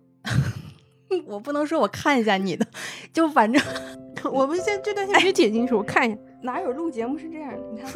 [1.26, 2.66] 我不能说我看一下你的，
[3.14, 3.62] 就反正
[4.32, 6.18] 我们现在这段先别剪进去，我看一下。
[6.43, 7.58] 哪有录节目是这样的？
[7.74, 7.91] 你看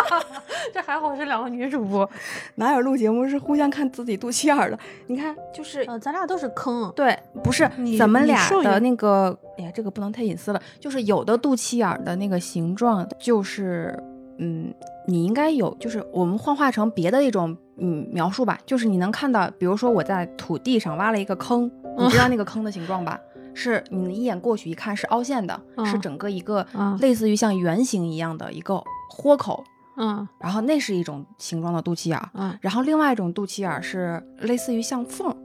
[0.72, 2.08] 这还好是两个女主播，
[2.54, 4.78] 哪有录节目是互相看自己肚脐眼儿的？
[5.06, 6.90] 你看，就是呃，咱俩都是坑。
[6.96, 10.60] 对，不是你咱们俩的那个，哎呀，这个不能太隐私了。
[10.80, 13.94] 就是有的肚脐眼儿的那个形状，就是
[14.38, 14.72] 嗯，
[15.06, 23.18] 你应该有，就是我们幻化成别的一种嗯描述吧，就是你能看到，比如说我在土地上挖了一个坑，你知道那个坑的形状吧？
[23.54, 29.62] 是你一眼过去一看是凹陷的，是嗯整个一个嗯类似于像圆形一样的一个豁口，
[29.96, 32.28] 嗯然后那是一种形状的肚脐眼儿。
[32.34, 35.36] 嗯然后另外一种肚脐眼儿是类似于像缝儿，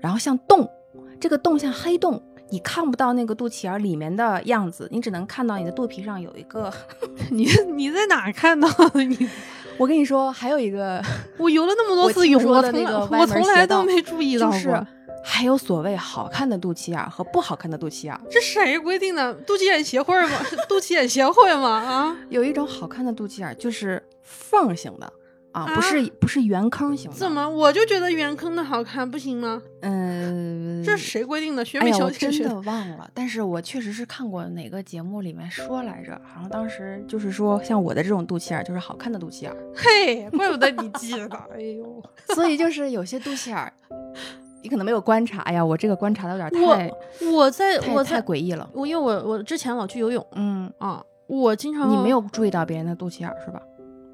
[0.00, 0.66] 然后像洞，
[1.20, 6.72] 这个洞像黑洞，你看不到那个肚脐眼儿里面的样子，你只能看到你的肚皮上有一个。
[7.30, 9.04] 你你在哪儿看到的？
[9.04, 9.28] 你
[9.76, 11.02] 我跟你说，还有一个
[11.36, 14.56] 我游了那么多次泳，我从来都没注意到过。
[14.56, 14.86] 就是
[15.26, 18.20] 还有所谓好看的肚脐眼儿和不好看的肚脐眼儿。
[18.30, 19.32] 这谁规定的？
[19.46, 20.38] 肚脐眼协会吗？
[20.68, 21.68] 肚脐眼协会吗？
[21.70, 22.16] 啊？
[22.28, 25.10] 有一种好看的肚脐眼儿就是缝儿型的
[25.52, 27.16] 啊，啊不是不是圆坑型的。
[27.16, 27.30] 怎？
[27.32, 27.48] 么？
[27.48, 29.62] 我就觉得圆坑的好看，不行吗？
[29.80, 31.64] 嗯，这是谁规定的？
[31.64, 41.28] 学哎呀，美小我真的忘了，但是我确实是看过哪个节目里面说来着，好像当时就是说，像我的这种肚脐眼儿就是好看的肚脐眼儿，嘿，怪不得你记得。
[41.54, 42.02] 哎呦，
[42.34, 43.72] 所以就是有些肚脐眼儿，
[44.64, 45.42] 你可能没有观察。
[45.42, 46.90] 哎呀，我这个观察的有点太
[47.30, 48.68] 我在我太我在诡异了。
[48.72, 53.60] 我因为我我之前老去游泳嗯，啊，我经常你没有注意到别人的肚脐眼是吧？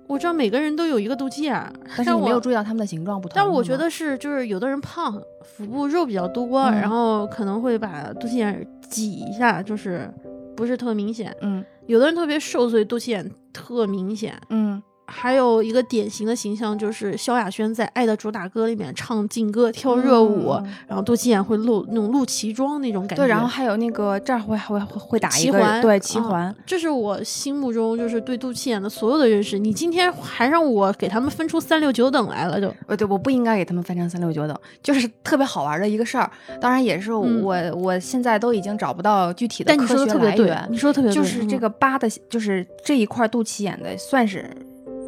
[0.08, 3.34] 我知道每个人都有一个肚脐眼，但是我没有注意到他们的形状不同。
[3.36, 10.12] 但我觉得是，就是有的人胖，腹部肉比较多，嗯然后可能会把肚脐眼挤一下，就是
[10.56, 11.34] 不是特明显。
[11.42, 14.34] 嗯有的人特别瘦，所以肚脐眼特明显。
[14.48, 23.16] 嗯，还有一个典型的形象就是萧亚轩在《爱的主打歌》里面唱劲歌、跳热舞，嗯然后肚脐眼会露那种露脐装那种感觉。
[23.16, 26.56] 对，然后还有那个这儿会会会会打一个对脐啊环。
[26.64, 29.58] 这是我心目中就是对肚脐眼的所有的认识。
[29.58, 36.30] 你今天还让我给他们分出三六九等来了，就呃，对，我不应该给他们分成三六九等，就是特别好玩的一个事儿。
[36.60, 40.68] 当然，也是嗯我、我现在都已经找不到具体的科学说的特别对来源，。
[40.70, 44.48] 你说的特别对，就是这嗯个疤的，就是这一块肚脐眼的，算是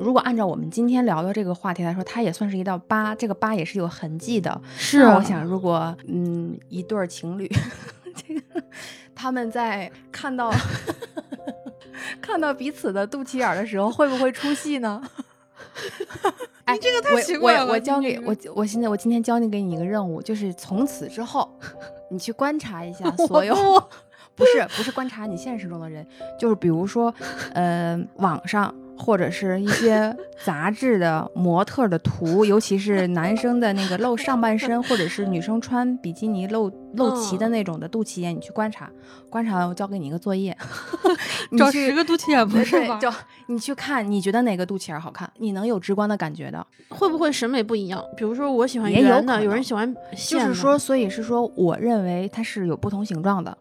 [0.02, 3.14] 如果按照我们今天聊的这个话题来说，它也算是一道疤。
[3.14, 4.60] 这个疤也是有痕迹的。
[4.76, 7.50] 是啊那我想，如果嗯一对儿情侣，
[8.14, 8.62] 这个
[9.14, 10.52] 他们在看到
[12.20, 15.02] 看到彼此的肚脐眼儿的时候，会不会出戏呢？
[16.64, 21.58] 哎，这个太我奇怪了我我教你给我，我现在我今天教你给你一个任务，就是从此之后，
[22.10, 23.54] 你去观察一下 所有。
[23.54, 23.90] 我
[24.34, 26.06] 不是不是观察你现实中的人，
[26.38, 27.14] 就是比如说，
[27.52, 38.88] 呃，网上或者是一些杂志的模特的图，尤其是男生的那个露上半身，或者是女生穿比基尼露露脐的那种的肚脐眼，你去观察，
[39.28, 40.56] 观察完我交给你一个作业，
[41.50, 42.96] 你找去十个肚脐眼不是吧？
[43.00, 43.16] 对就
[43.48, 46.64] 你去看，你觉得哪个肚脐眼好看，你能有直观的感觉的。
[46.88, 48.00] 会不会审美不一样？
[48.16, 49.92] 比如说我喜欢圆的，有可能人喜欢
[50.28, 53.58] 就是说，所以是说，我认为它是有不同形状的。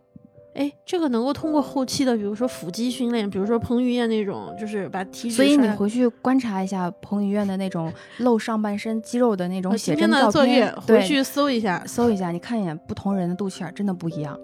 [0.53, 11.81] 哎，这个能够通过后期的，比如说腹肌训练，比如说彭于晏那种，就是把体脂所以你回去观察一下彭于晏的那种露上半身肌肉的那种写真照的作业片，对，回去搜一下。
[11.87, 14.37] 搜一下，你看一眼不同人的肚脐眼真的不一样。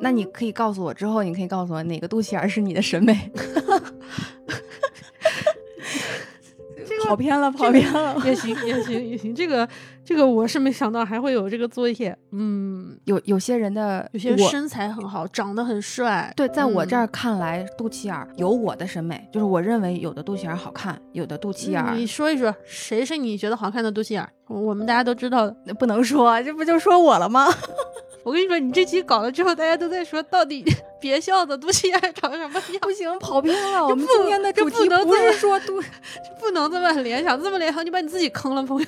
[0.00, 3.30] 那你可以告诉我之后，你可以告诉我哪个肚脐眼是你的审美。
[7.06, 8.16] 跑偏了，跑偏了。
[8.24, 9.34] 也行，也行，也行。
[9.34, 9.68] 这个，
[10.04, 12.16] 这个我是没想到还会有这个作业。
[12.32, 16.32] 嗯，有有些人的有些我身材很好，长得很帅。
[16.36, 24.28] 对，在我这嗯儿看来，肚脐眼儿有我的审美，就是我认为有的肚脐眼儿好看，有的肚脐眼儿嗯你说一说，谁是你觉得好看的肚脐眼儿？
[24.46, 25.74] 我我们大家都知道的。
[25.78, 27.46] 不能说，这不就说我了吗？
[28.24, 30.64] 我跟你说，你这期搞了之后，大家都在说，到底
[30.98, 32.80] 别笑的肚脐眼儿长什么样？
[32.80, 33.84] 不行，跑偏了。
[33.86, 35.80] 我们不今天的这主题不不能这么是说肚，
[36.40, 38.86] 不能这么联想，这么联想你把你自己坑了，朋友。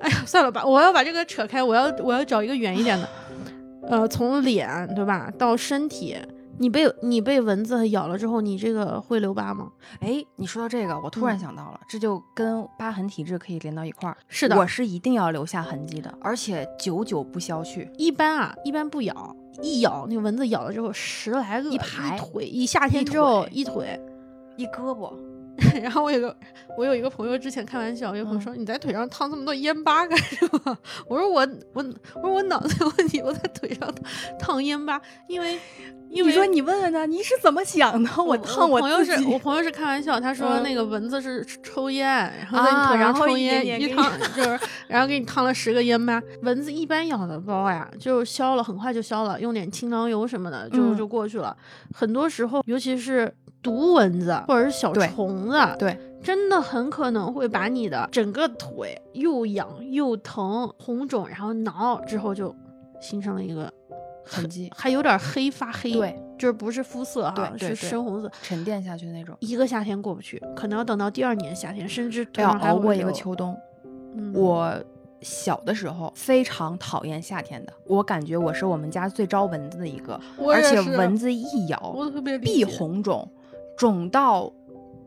[0.00, 3.08] 哎呀，算了吧，我要把这个扯开，我要我要找一个远一点的，
[3.90, 6.16] 呃，从脸对吧到身体，
[6.58, 9.70] 你被你被蚊子咬了之后，你这个会留疤吗？
[10.00, 14.16] 哎，你说到这个，我突然嗯想到了，这就跟疤痕体质可以连到一块儿。
[14.28, 17.90] 是的我是一定要留下痕迹的，而且久久不消去。
[17.96, 24.00] 一般啊，一般不咬，一咬那蚊子咬了之后，十来个一排腿，一夏天之后腿一腿，
[24.56, 25.12] 一胳膊，
[25.82, 26.36] 然后我有个
[26.76, 30.78] 我有一个朋友之前开玩笑，有朋友说、你在腿上烫这么多烟疤干什么？
[31.08, 31.40] 我说我
[31.74, 31.84] 我
[32.14, 33.92] 我说我脑子有问题，我在腿上
[34.38, 35.58] 烫烟疤，因为
[36.10, 38.10] 因为你说你问问他，你是怎么想的？
[38.22, 39.02] 我烫我朋友。
[39.04, 46.22] 是我朋友是开玩笑，他说嗯那个蚊子是抽烟，然后在你啊腿上抽烟，一烫就是，然后给你烫了十个烟疤。
[46.42, 51.56] 蚊子一般咬的包呀，就消了，很快就消了，用点清凉油什么的就、嗯就过去了。
[51.94, 53.32] 很多时候，尤其是
[53.62, 62.54] 毒蚊子或者是小虫子，对，真的很可能会把你的整个腿又痒又疼、红肿，然后挠之后就
[63.00, 63.72] 形成了一个
[64.24, 68.30] 痕迹还有点黑发黑，对，就是不是肤色哈，是深红色。
[68.42, 69.36] 沉淀下去的那种。
[69.40, 73.56] 一个夏天过不去，可能要等到第二年夏天，甚至腿要熬过一个秋冬。
[74.14, 74.74] 嗯我
[75.20, 81.94] 小的时候非常讨厌夏天的，我感觉我是我们家最招蚊子的一个，而且蚊子一咬
[82.40, 83.28] 必红肿，
[83.78, 84.52] 肿到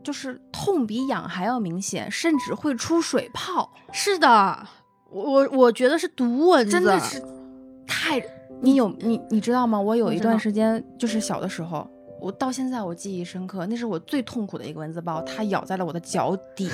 [0.02, 4.66] 就是痛比痒还要明显，甚至会出水泡，是的，
[5.10, 7.22] 我我我觉得是毒蚊子，真的是
[7.86, 8.20] 太……
[8.60, 9.80] 你有你你知道吗？
[9.80, 11.88] 我有一段时间就是小的时候。
[12.20, 16.70] 我到现在我记忆深刻，那是我最痛苦的一个蚊子包，它咬在了我的脚底。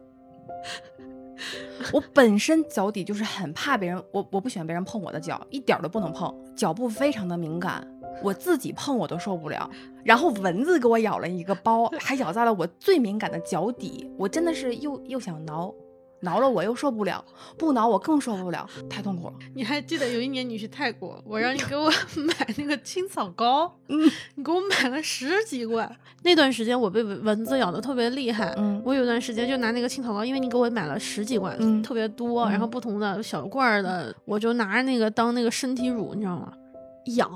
[1.90, 7.82] 我本身脚底就是很怕别人，我我不喜欢别人碰我的脚，一点儿都不能碰，脚部非常的敏感，
[8.22, 9.70] 我自己碰我都受不了。
[10.04, 15.72] 然后蚊子给我咬了一个包，还咬在了我最敏感的脚底，我真的是又又想挠，
[16.22, 17.24] 挠了我又受不了，
[17.56, 19.34] 不挠我更受不了，太痛苦了。
[19.54, 21.88] 你还记得有一年你去泰国，我让你给我
[22.26, 25.88] 买那个青草膏，嗯你给我买了十几罐。
[26.24, 36.52] 那段时间我被蚊蚊子咬的特别厉害，嗯我有段时间就拿那个青草膏，因为你给我买了十几罐，嗯特别多，然后嗯不同的小罐儿的，我就拿着那个当那个身体乳，你知道吗？
[37.16, 37.28] 痒，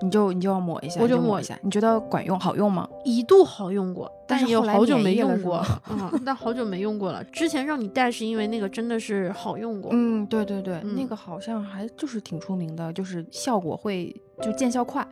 [0.00, 1.58] 你就你就要抹一下，我就抹一下。
[1.62, 2.88] 你觉得管用好用吗？
[3.04, 5.80] 一度好用过，但是后来也好久没用过是吗，
[6.14, 7.22] 嗯，但好久没用过了。
[7.24, 15.06] 之前让你带是因为那个真的是好用过，嗯，对对对，那嗯个好像还就是挺出名的，就是效果会就见效快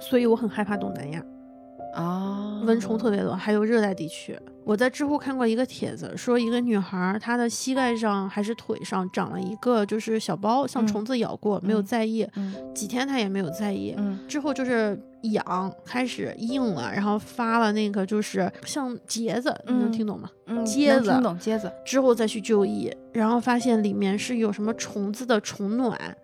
[0.00, 1.24] 所以我很害怕东南亚。
[1.94, 4.38] 啊蚊虫特别多，还有热带地区。
[4.68, 13.94] 我在知乎看过一个帖子，说一个女孩儿她的膝盖上还是腿上长了一个就是小包，像嗯虫子咬过，没有嗯在意，嗯几天她也没有在意。
[13.96, 20.30] 嗯之后就是痒，开始硬了，然后发了那个就是像结子，你能嗯听懂吗？
[20.46, 26.16] 嗯，疖子能听懂疖子，之后再去就医，然后发现里面是有什么虫子的虫卵，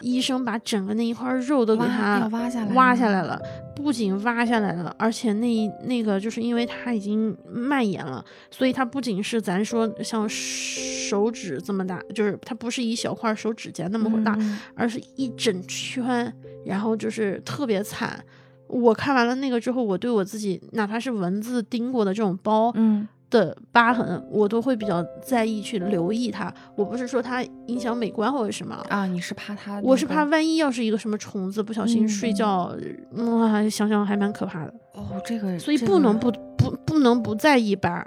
[0.00, 3.40] 医生把整个那一块肉都给挖它挖下来挖下来了，
[3.74, 16.30] 不仅挖下来了，而且那那个就是因为它已经蔓延了，所以它不仅是咱说像手指这么大，就是它不是一小块手指甲那么大，嗯而是一整圈，
[16.66, 18.22] 然后就是特别惨。
[18.70, 26.52] 我看完了那个之后，我对我自己，哪怕是蚊子叮过的这种包，嗯的疤痕，我都会比较在意去留意它。
[26.74, 29.86] 我不是说它影响美观或者什么，啊，你是怕它那个？
[29.86, 32.76] 我是怕万一要是一个什么虫子不小心睡嗯觉，
[33.18, 34.74] 哇、想想还蛮可怕的。
[34.94, 38.04] 哦，这个所以这个不能不不不能不在意疤，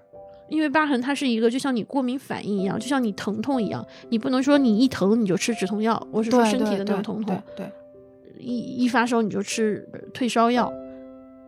[0.50, 7.72] 因为疤痕它是一个就像你过敏反应一样，就像你疼痛一样，你不能说你一疼你就吃止痛药，我是说身体的那种疼痛，对对，
[8.38, 10.72] 一一发烧你就吃呃退烧药，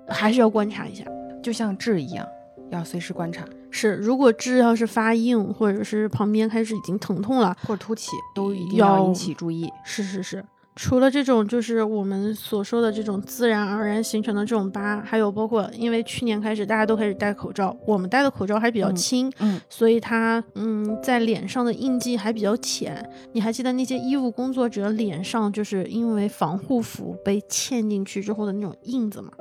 [0.07, 1.03] 还是要观察一下。
[1.43, 2.25] 就像痣一样，
[2.71, 9.69] 要随时观察是，如果痣要是发硬，或者是旁边开始已经疼痛了，或者凸起，都一定要要引起注意。
[9.83, 10.43] 是是是，
[10.75, 23.09] 除了这种就是我们所说的这种自然而然形成的这种疤，还有包括因为去年开始大家都开始戴口罩，我们戴的口罩还比较嗯轻，嗯所以它嗯在脸上的印记还比较浅。
[23.31, 29.31] 你还记得那些医务工作者脸上就是因为防护服被嵌进去之后的那种印子吗？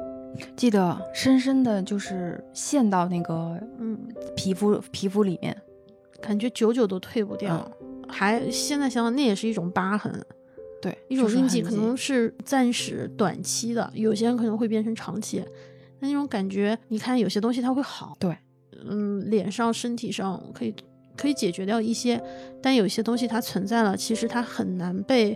[0.57, 3.99] 记得深深的就是陷到那个嗯，
[4.37, 5.57] 皮肤皮肤里面。
[6.21, 7.71] 感觉久久都退不掉。
[8.09, 10.25] 还现在想想，那也是一种疤痕。
[10.85, 15.43] 对，一种印记可能是暂时短期的，有些人可能会变成长期。
[16.01, 18.37] 那那种感觉，你看有些东西它会好，对，
[18.87, 20.75] 嗯，脸上、身体上可以
[21.17, 22.23] 可以解决掉一些，
[22.63, 25.35] 但有些东西它存在了，其实它很难被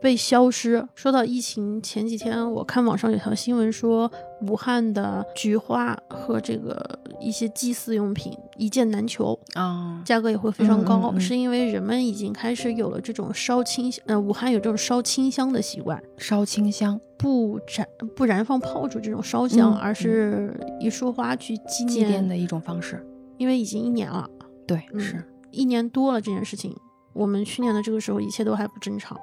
[0.00, 0.86] 被消失。
[0.94, 4.08] 说到疫情，前几天我看网上有条新闻说，
[4.42, 23.04] 武汉的菊花和这个一些祭祀用品一件难求，啊，价格也会非常高，是因为人们已经开始有了这种烧清香，呃，武汉有这种烧清香的习惯，烧清香，不燃不燃放炮竹这种烧香，嗯而是一束花去纪祭念奠的一种方式。
[23.38, 24.28] 因为已经一年了，
[24.66, 26.74] 对，嗯是，一年多了这件事情。
[27.12, 29.18] 我们去年的这个时候，一切都还不正常，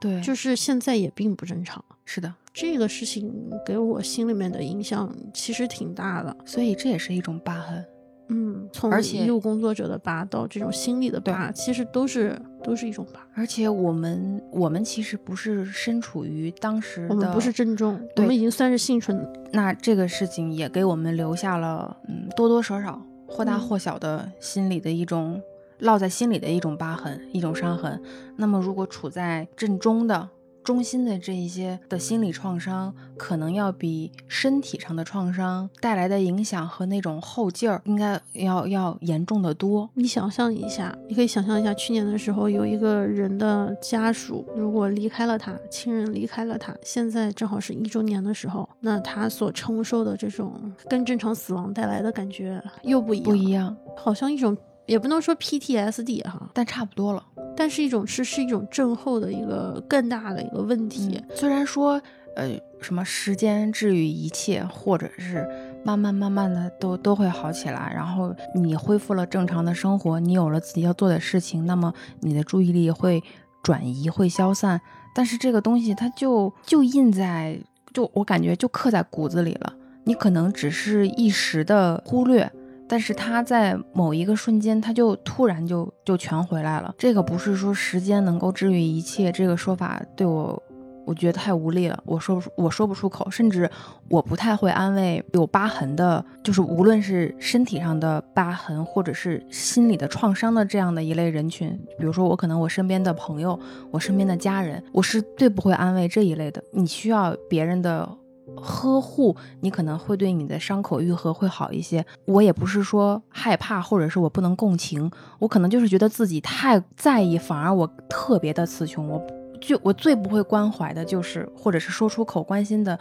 [0.00, 1.84] 对，就是现在也并不正常。
[2.04, 3.34] 是的，这个事情
[3.66, 6.34] 给我心里面的影响其实挺大的。
[6.46, 7.84] 所以这也是一种疤痕。
[8.28, 13.20] 嗯，从医务工作者的疤到这种心理的疤，其实都是都是一种疤。
[13.34, 19.28] 而且我们我们其实不是身处于当时的，我们不是正中，我们已经算是幸存。
[19.52, 25.42] 那这个事情也给我们留下了嗯多多少少或大嗯或小的心理的一种
[25.80, 28.00] 烙在心里的一种疤痕，一种伤痕。
[28.36, 30.30] 那么如果处在正中的。
[30.64, 39.88] 中心的这一些的心理创伤，可能要比身体上的创伤带来的影响和那种后劲儿，应该要要严重的多。
[39.94, 54.56] 你想象一下，你可以想象一下，去年的时候有一个人的家属如果离开了他，亲人离开了他，现在正好是一周年的时候，那他所承受的这种跟正常死亡带来的感觉又不一样，不一样，好像一种
[54.86, 57.24] 也不能说 PTSD 哈，但差不多了。
[57.56, 61.22] 但是一种是是一种症候的一个更大的一个问题。
[61.28, 62.00] 嗯虽然说，
[62.36, 65.48] 呃，什么时间治愈一切，或者是
[65.84, 73.22] 慢慢慢慢的都都会好起来，然后你恢复了正常的生活，你有了自己要做的事情，那么你的注意力会
[73.62, 74.80] 转移，会消散。
[75.14, 77.56] 但是这个东西它就就印在，
[77.92, 79.72] 就我感觉就刻在骨子里了。
[80.02, 82.50] 你可能只是一时的忽略。
[82.88, 86.94] 但是它在某一个瞬间，它就突然就就全回来了。
[86.98, 90.62] 这个不是说时间能够治愈一切，这个说法对我，
[91.06, 91.98] 我觉得太无力了。
[92.04, 93.68] 我说不出，我说不出口，甚至
[94.08, 101.70] 我不太会安慰有疤痕的，就是无论是身体上的疤痕，或者是心理的创伤的这样的一类人群。
[101.98, 103.58] 比如说，我可能我身边的朋友，
[103.90, 106.62] 我身边的家人，我是最不会安慰这一类的。
[106.72, 108.08] 你需要别人的。
[108.56, 112.04] 呵护你可能会对你的伤口愈合会好一些。
[112.26, 119.08] 我也不是说害怕，或者是我不能共情，我可能就是觉得自己太在意，反而我特别的词穷。
[119.08, 119.26] 我
[119.60, 122.98] 就我最不会关怀的就是，或者是说出口关心的，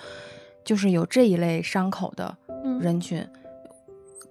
[0.63, 2.37] 就是有这一类伤口的
[2.79, 3.19] 人群。
[3.19, 3.29] 嗯、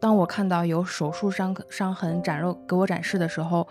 [0.00, 3.68] 当我看到有手术伤伤痕展露给我展示的时候，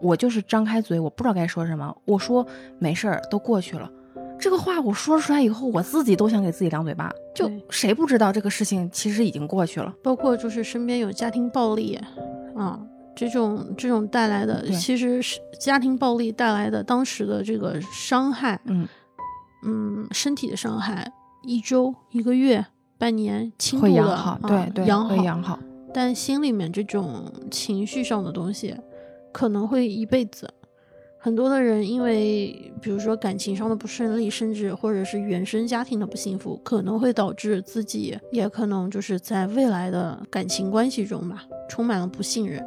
[0.00, 1.94] 我就是张开嘴，我不知道该说什么。
[2.06, 2.46] 我说
[2.78, 3.90] 没事儿，都过去了。
[4.42, 7.08] 这个话我说出来以后，我自己都想给自己两嘴巴。
[7.32, 9.94] 就谁不知道这个事情其实已经过去了？
[10.02, 11.96] 包括就是身边有家庭暴力，
[12.56, 12.76] 啊，
[13.14, 18.88] 这种这种带来的，其实是家庭暴力带来的当时的这个伤害，嗯
[19.64, 21.12] 嗯，身体的伤害，
[21.44, 22.66] 一周、一个月、
[22.98, 25.56] 半年，轻会度的对对，养好，养好。
[25.94, 28.74] 但心里面这种情绪上的东西，
[29.30, 30.52] 可能会一辈子。
[31.24, 42.60] 很多的人因为，比如说感情上的不顺利，甚至或者是原生家庭的不幸福，可能会导致自己也可能就是在未来的感情关系中吧，充满了不信任。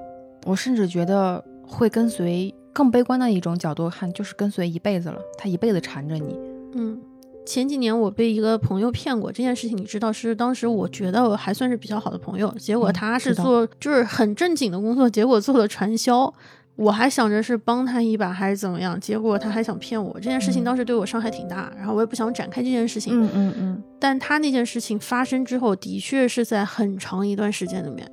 [0.46, 6.40] 我甚至觉得会跟随更悲观的一种角度看，就是跟随一辈子了，他一辈子缠着你。
[6.76, 6.98] 嗯，
[7.46, 16.34] 前几年我被一个朋友骗过这件事情，你知道是当时我觉得我还算是比较好的朋友，结果嗯他是做就是很正经的工作，结果做了传销。
[16.76, 20.14] 我还想着是帮他一把还是怎么样，结果他还想骗我。
[20.16, 23.14] 这件事情嗯当时对我伤害挺大，然后我也不想展开这件事情。
[23.18, 28.06] 嗯嗯嗯，但他那件事情发生之后，的确是在很长一段时间里面，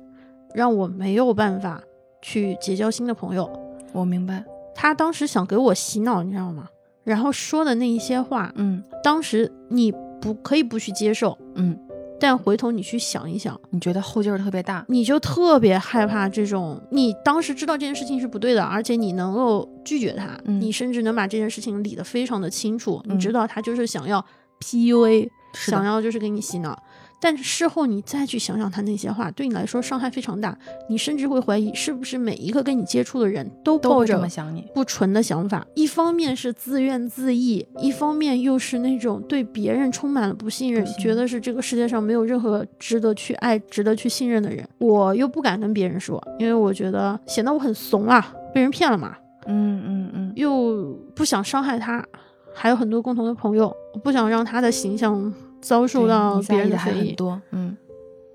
[0.53, 1.81] 让我没有办法
[2.21, 3.51] 去结交新的朋友。
[3.91, 4.43] 我明白。
[4.73, 6.67] 他当时想给我洗脑，你知道吗？
[7.03, 9.91] 然后说的那一些话，嗯当时你
[10.21, 11.77] 不可以不去接受，嗯，
[12.23, 14.85] 但回头你去想一想，你觉得后劲儿特别大。
[14.87, 16.81] 你就特别害怕这种。
[16.89, 23.01] 你当时知道这件事情是不对的，而且你能够拒绝他，嗯你甚至能把这件事情理得非常的清楚。
[23.03, 24.25] 嗯你知道他就是想要
[24.61, 26.81] PUA，想要就是给你洗脑。
[27.23, 30.57] 但是事后你再去想想他那些话，对你来说伤害非常大。
[30.89, 34.67] 你甚至会怀疑是不是每一个跟你接触的人都抱着想你。
[34.73, 35.65] 不纯的想法。
[35.73, 44.67] 一方面是自怨自艾，一方面又是那种对别人充满了不信任，信觉得是这个世界上没有任何值得去爱、值得去信任的人。
[44.79, 49.15] 我又不敢跟别人说，因为我觉得显得我很怂啊，被人骗了嘛，
[49.45, 52.05] 嗯嗯嗯，又不想伤害他。
[52.53, 55.33] 还有很多共同的朋友，不想让他的形象
[55.63, 57.13] 遭受到别人的人非议。
[57.13, 57.41] 多。
[57.51, 57.75] 嗯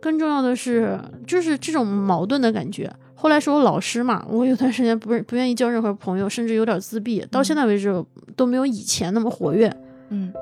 [0.00, 2.88] 更重要的是，就是这种矛盾的感觉。
[3.14, 7.92] 后来是我老师嘛，我有段时间不是不愿意交任何朋友，甚至有点自闭，到现在为止
[8.36, 9.68] 都没有以前那么活跃。
[10.10, 10.32] 嗯，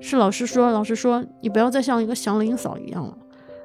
[0.00, 3.16] 是老师说，老师说你不要再像一个祥林嫂一样了。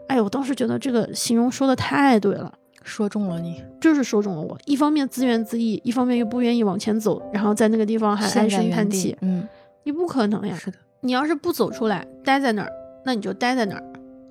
[0.08, 3.62] 哎呦，我当时觉得这个形容说的太对了，说中了你。
[3.82, 4.58] 就是说中了我。
[4.66, 9.18] 一方面自怨自艾，一方面又不愿意往前走，然后在那个地方还唉声叹气。
[9.20, 9.46] 嗯，
[9.84, 10.56] 你不可能呀！
[10.56, 10.78] 是的。
[11.02, 12.72] 你要是不走出来，待在那儿，
[13.06, 13.84] 那你就待在那儿。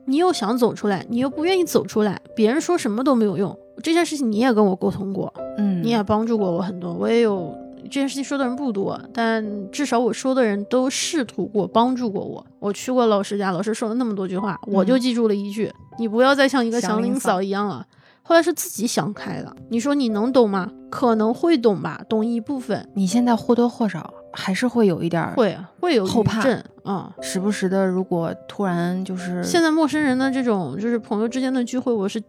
[0.06, 3.56] 你又想走出来，你又不愿意走出来，别人说什么都没有用。
[3.82, 12.44] 这件事情你也跟我沟通过，嗯，你也帮助过我很多，我也有这件事情说的人不多，但至少我说的人都试图过帮助过我。
[12.58, 17.86] 我去过老师家，老师说了那么多句话，我就记住了一句：你不要再像一个祥林嫂嫂一样了。
[18.22, 19.56] 后来是自己想开了。
[19.70, 20.70] 你说你能懂吗？
[20.90, 27.14] 可能会懂吧，懂一部分，你现在或多或少还是会有一点儿会会有后怕余震啊。
[27.20, 32.22] 时不时的，如果突然就是现在陌生人的这种就是朋友之间的聚会，我是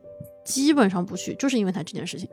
[0.43, 2.27] 基本上不去，就是因为他这件事情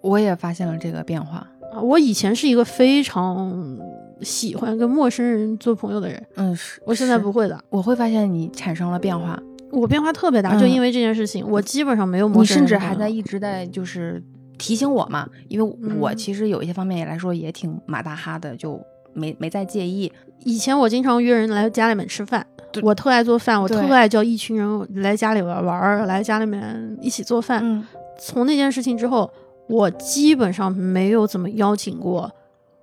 [0.00, 1.38] 我也发现了这个变化。
[1.72, 1.80] 啊。
[1.80, 3.78] 我以前是一个非常
[4.20, 7.58] 喜欢跟陌生人做朋友的人，嗯，是我现在不会的。
[7.70, 9.40] 我会发现你产生了变化，
[9.70, 14.22] 我变化特别大，嗯就因为这件事情，我基本上没有陌生人你甚至还在一直在就是
[14.58, 18.78] 提醒我嘛，因为我嗯其实有一些方面也来说也挺马大哈的，就
[19.14, 20.12] 没没再介意。
[20.44, 22.44] 以前我经常约人来家里面吃饭，
[22.82, 27.60] 我特爱做饭，我特爱叫一群人来家里玩玩儿，来家里面一起做饭。
[27.62, 27.86] 嗯，
[28.18, 29.30] 从那件事情之后，
[29.68, 32.30] 我基本上没有怎么邀请过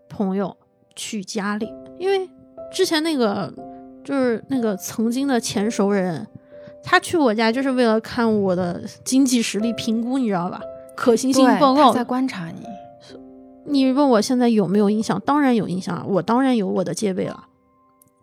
[0.07, 0.55] 朋友
[0.95, 2.29] 去家里，因为
[2.71, 3.53] 之前那个
[4.03, 6.25] 就是那个曾经的前熟人，
[6.81, 10.61] 他去我家就是为了看我的经济实力评估，你知道吧？
[10.95, 12.63] 可行性，报告他在观察你。
[13.65, 15.21] 你问我现在有没有影响？
[15.25, 17.45] 当然有影响啊，我当然有我的戒备了，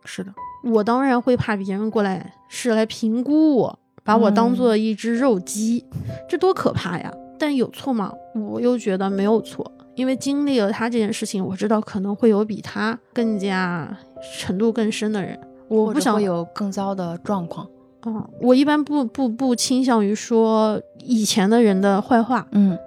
[0.04, 0.32] 是的，
[0.64, 5.84] 我当然会怕别人过来是来评估我，把我当做一只肉鸡，
[6.28, 7.12] 这多可怕呀！
[7.38, 8.12] 但有错吗？
[8.34, 13.94] 我又觉得没有错，因为经历了他这件事情，我知道可能会有比他更加
[14.38, 15.38] 程度更深的人，
[15.68, 17.66] 我不想会有更糟的状况。
[18.06, 22.78] 嗯，我一般不不不倾向于说以前的人的坏话，嗯，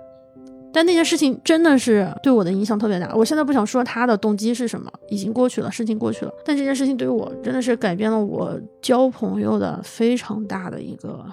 [0.72, 3.12] 但那件事情真的是对我的影响特别大。
[3.16, 6.32] 我现在不想说他的动机是什么，已经过去了，事情过去了。
[6.46, 11.26] 但这件事情对我真的是改变了我交朋友的非常大的一个。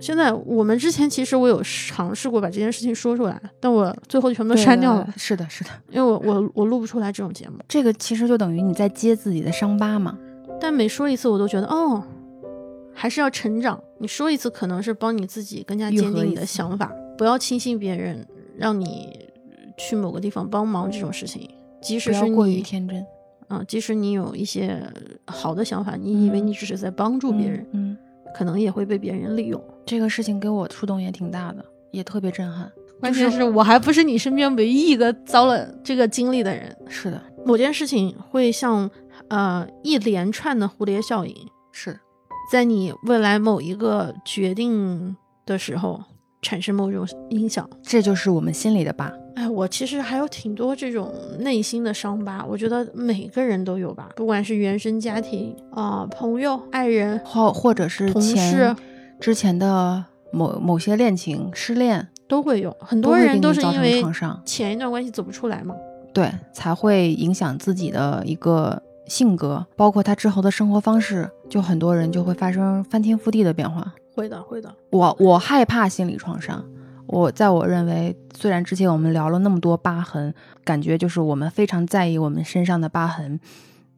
[0.00, 7.58] 现在我们之前其实我有尝试过把这件事情说出来，但我最后全部都删掉了，是的，是的，因为我我我录不出来这种节目。
[7.68, 10.18] 这个其实就等于你在揭自己的伤疤嘛。
[10.60, 12.02] 但每说一次，我都觉得哦，
[12.94, 13.78] 还是要成长。
[13.98, 19.28] 你说一次，可能是帮你自己更加坚定你的想法，不要轻信别人让你
[19.76, 21.48] 去某个地方帮忙这种事情。
[21.80, 23.06] 即使是过于，天真，
[23.48, 24.82] 啊、即使你有一些
[25.26, 27.98] 好的想法，你以为嗯你只是在帮助别人，嗯，嗯
[28.34, 29.62] 可能也会被别人利用。
[29.84, 32.72] 这个事情给我触动也挺大的，也特别震撼。
[33.00, 36.74] 关键是我还不是你身边唯一一个遭了这个经历的人。
[36.88, 38.90] 是的，某件事情会像
[39.28, 41.36] 呃一连串的蝴蝶效应，
[41.70, 42.00] 是，
[42.50, 45.14] 在你未来某一个决定
[45.44, 46.02] 的时候
[46.44, 47.68] 产生某种影响。
[47.82, 49.12] 这就是我们心里的疤。
[49.34, 58.76] 哎，我其实还有挺多这种内心的伤疤，我觉得每个人都有吧，不管是原生家庭啊、朋友、爱人，或或者是同前事
[59.18, 62.76] 之前的某某些恋情失恋，都会有。
[62.78, 65.74] 很多人都是因为创伤前一段关系走不出来嘛。
[66.12, 73.92] 对，才会影响自己的一个性格，包括他之后的生活方式，就很多人就会发生翻天覆地的变化。
[74.14, 74.74] 会的，会的。
[74.90, 76.64] 我我害怕心理创伤。
[77.06, 80.32] 我在我认为，虽然之前我们聊了那么多疤痕，
[80.64, 83.38] 感觉就是我们非常在意我们身上的疤痕、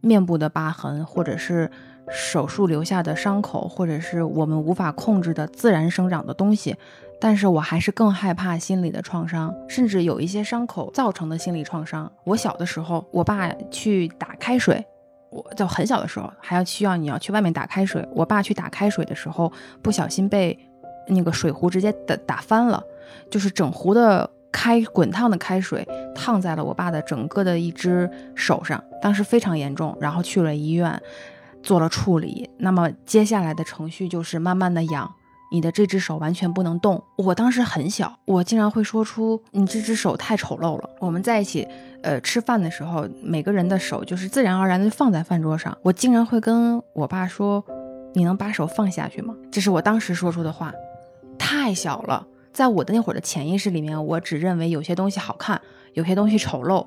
[0.01, 1.71] 面部的疤痕，或者是
[2.11, 6.75] 手术留下的伤口，或者是我们无法控制的自然生长的东西，
[7.21, 12.11] 但是我还是更害怕心理的创伤，甚至有一些伤口造成的心理创伤。
[12.25, 14.85] 我小的时候，我爸去打开水。
[15.31, 20.59] 我在很小的时候还要需要你要去外面打开水，我爸去打开水的时候不小心被
[21.09, 22.83] 那个水壶直接打打翻了，
[23.31, 31.01] 就是整壶的开滚烫的开水烫在了我爸的整个的一只手上，当时非常严重，然后去了医院
[31.63, 32.49] 做了处理。
[32.59, 35.13] 那么接下来的程序就是慢慢的养。
[35.53, 37.01] 你的这只手完全不能动。
[37.17, 40.91] 我当时很小，我竟然会说出“你这只手太丑陋了”。
[40.99, 41.67] 我们在一起，
[42.07, 47.65] 呃，吃饭的时候，每个人的手就是自然而然的放在饭桌上，我竟然会跟我爸说
[48.15, 50.73] ：“你能把手放下去吗？”这是我当时说出的话，
[51.37, 52.25] 太小了。
[52.53, 55.61] 在我的那会儿的潜意识里面，我只认为有些东西好看，
[55.95, 56.87] 有些东西丑陋，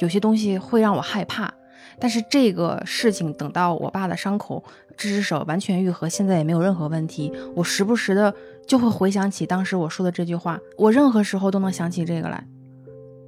[0.00, 1.50] 有些东西会让我害怕。
[1.98, 4.62] 但是这个事情等到我爸的伤口、
[4.98, 7.32] 这只手完全愈合，现在也没有任何问题。
[7.56, 8.34] 我时不时的
[8.66, 12.46] 就会回想起当时我说的这句话，我任何时候都能想起这个来。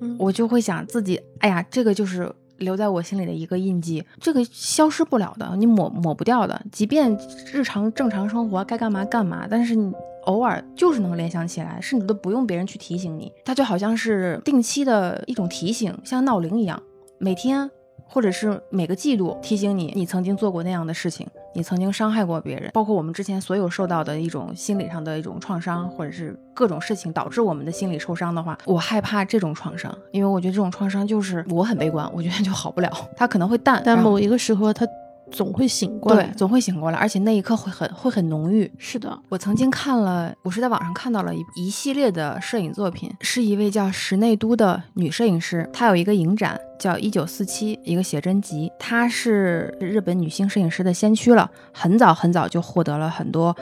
[0.00, 6.60] 嗯，我就会想自己，哎呀，这个就是留在我心里的一个印记，这个消失不了的，你抹抹不掉的。
[6.70, 7.16] 即便
[7.52, 9.92] 日常正常生活该干嘛干嘛，但是你
[10.24, 16.82] 偶尔就是能联想起来，甚至都不用别人去提醒你，它就好像是定期的一种提醒，像闹铃一样，
[17.18, 17.70] 每天
[18.06, 34.86] 或者是每个季度提醒你，你曾经做过那样的事情，你曾经伤害过别人，包括我们之前所有受到的一种心理上的一种创伤，或者是各种事情导致我们的心理受伤的话，我害怕这种创伤，因为我觉得这种创伤就是我很悲观，我觉得就好不了，它可能会淡，但某一个时候他
[35.30, 36.24] 总会醒过来。
[36.26, 38.70] 对总会醒过来，而且那一刻会很会很浓郁。
[38.78, 53.54] 是的，我曾经看了，我是在网上看到了一一系列的摄影作品，是一位叫石内都的女摄影师，她有一个影展叫《一九四七》，一个写真集，她是日本女性摄影师的先驱了，很早很早就获得了很多。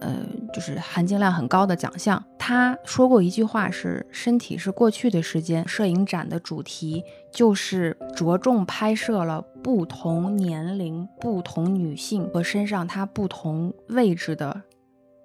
[0.00, 0.16] 呃，
[0.52, 2.20] 就是含金量很高的奖项。
[2.36, 14.62] 她说过一句话是：“身体是过去的时间。”摄影展的主题就是着重拍摄了不同年龄、不同女性和身上她不同位置的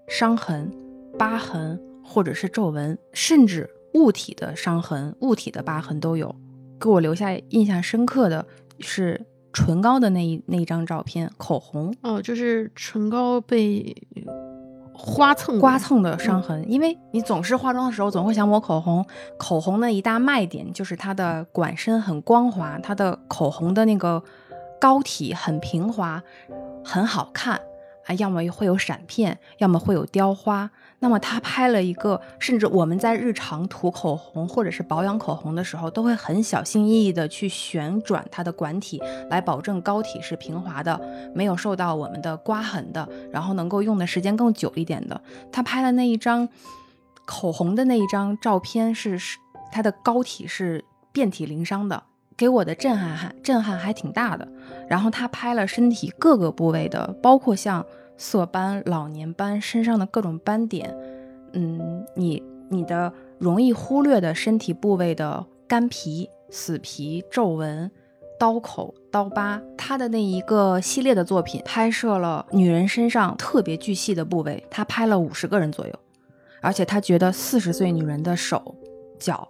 [0.08, 0.72] 伤痕、
[1.18, 6.34] 疤痕或者是皱纹，甚至物体的伤痕、物体的疤痕都有。
[6.80, 8.46] 给我留下印象深刻的
[8.80, 13.96] 是唇膏的那一那一张照片，口红哦，就是唇膏被
[14.98, 19.06] 刮蹭刮蹭的伤痕，因为你总是化妆的时候总会想抹口红，
[19.38, 24.22] 口红的一大卖点就是它的管身很光滑，它的口红的那个
[24.80, 26.22] 膏体很平滑，
[26.84, 27.60] 很好看
[28.08, 30.70] 啊，要么会有闪片，要么会有雕花。
[31.00, 41.00] 那么他拍了一个，甚至我们在日常涂口红或者是保养口红的时候，都会很小心翼翼的去旋转它的管体，来保证膏体是平滑的，
[41.36, 45.22] 没有受到我们的刮痕的，然后能够用的时间更久一点的。
[45.52, 46.50] 他拍的那一张
[47.26, 49.38] 口红的那一张照片是，是
[49.72, 52.02] 它的膏体是遍体鳞伤的，
[52.38, 54.48] 给我的震撼还震撼还挺大的。
[54.88, 57.86] 然后他拍了身体各个部位的，包括像。
[58.20, 60.92] 色斑、老年斑，身上的各种斑点，
[61.54, 67.92] 嗯，你你的容易忽略的身体部位的干皮、死皮、皱纹、
[68.40, 75.94] 刀口、刀疤，他的那一个系列的作品拍摄了女人身上特别巨细的部位，他拍了五十个人左右，
[76.60, 78.76] 而且他觉得四十岁女人的手、
[79.20, 79.48] 脚、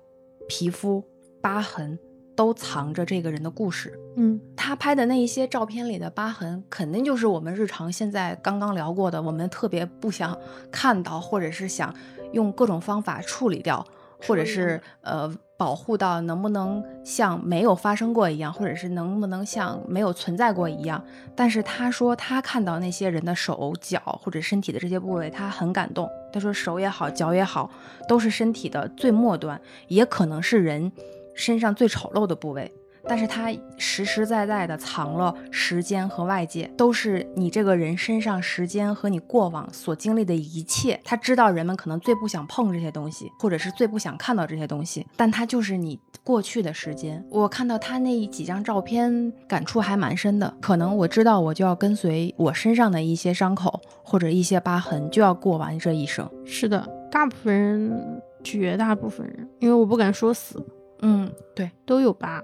[0.49, 1.01] 皮肤、
[1.39, 1.97] 疤痕。
[2.37, 3.99] 都藏着这个人的故事。
[4.15, 10.37] 嗯，他拍的那一些照片里的疤痕，肯定就是我们日常现在刚刚聊过的，我们特别不想
[10.71, 11.93] 看到，或者是想
[12.31, 13.85] 用各种方法处理掉，
[14.21, 21.03] 或者是呃保护到能不能像没有发生过一样，或者是能不能像没有存在过一样。
[21.35, 26.07] 但是他说他看到那些人的手脚或者身体的这些部位，他很感动。
[26.31, 27.69] 他说手也好，脚也好，
[28.07, 30.91] 都是身体的最末端，也可能是人。
[31.37, 32.73] 身上最丑陋的部位，
[33.07, 40.99] 但是它实实在在的藏了时间和外界，都是你这个人身上时间和你过往所经历的一切。
[41.05, 47.23] 他知道人们可能最不想碰这些东西，或者是最不想看到这些东西，但他就是你过去的时间。
[47.29, 50.53] 我看到他那几张照片，感触还蛮深的。
[50.59, 56.29] 可能我知道我就要跟随我身上的一些伤口或者一些疤痕，就要过完这一生。
[56.43, 60.61] 是的，大部分人，绝大部分人，因为我不敢说死。
[61.01, 62.43] 嗯，对，都有疤，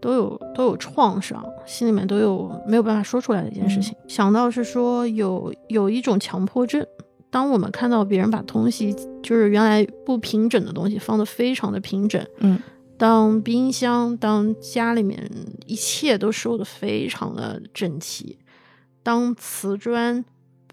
[0.00, 3.96] 都有都有创伤，心里面都有没有办法说出来的一件事情。
[4.08, 6.84] 想到是说有有一种强迫症，
[7.30, 12.58] 当我们看到别人把东西就是原来不平整的东西放的非常的平整，嗯，
[12.98, 15.30] 当冰箱当家里面
[15.66, 18.38] 一切都收的非常的整齐，
[19.02, 20.24] 当瓷砖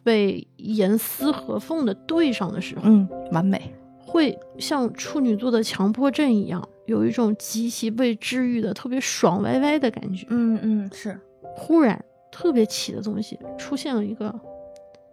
[0.04, 6.68] 被严丝合缝的对上的时候，嗯，完美，会像处女座的强迫症一样。
[6.90, 10.26] 有一种极其被治愈的、特别爽歪歪的感觉。
[10.30, 11.18] 嗯嗯，是。
[11.56, 14.34] 忽然特别起的东西出现了一个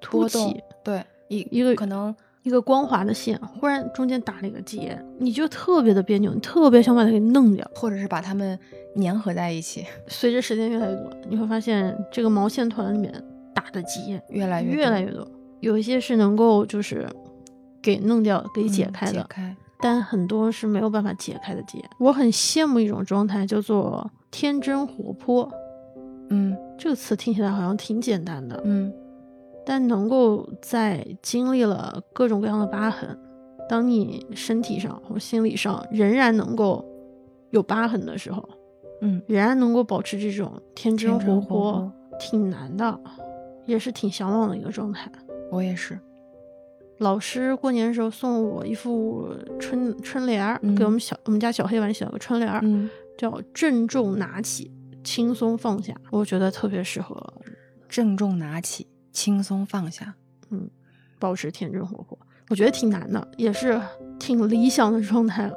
[0.00, 8.58] 凸起，对，一一个可能一个光滑的线，忽然中间打了一个结，你就特别的别扭，你特别想把它给弄掉，或者是把它们
[8.96, 9.84] 粘合在一起。
[10.08, 13.12] 随着时间越来越多，你会发现这个毛线团里面
[13.54, 15.28] 打的结越来越越来越多，
[15.60, 17.06] 有一些是能够就是
[17.82, 19.12] 给弄掉、给解开的。
[19.12, 19.56] 解开。
[19.78, 21.84] 但很多是没有办法解开的结。
[21.98, 25.50] 我很羡慕一种状态，叫做天真活泼。
[26.30, 28.60] 嗯，这个词听起来好像挺简单的。
[28.64, 28.92] 嗯，
[29.64, 33.16] 但能够在经历了各种各样的疤痕，
[33.68, 36.84] 当你身体上或心理上仍然能够
[37.50, 38.48] 有疤痕的时候，
[39.02, 42.98] 嗯，仍然能够保持这种天真活泼，挺难的，
[43.66, 45.10] 也是挺向往的一个状态。
[45.52, 45.98] 我也是。
[46.98, 49.28] 老师过年的时候送我一副
[49.58, 52.62] 春春联儿，给我们小我们家小黑板写了个春联儿，
[53.18, 54.72] 叫“郑重拿起，
[55.04, 57.34] 轻松放下”，我觉得特别适合。
[57.88, 60.14] 郑重拿起，轻松放下，
[60.50, 60.68] 嗯，
[61.18, 62.18] 保持天真活泼，
[62.48, 63.80] 我觉得挺难的，也是
[64.18, 65.56] 挺理想的状态了。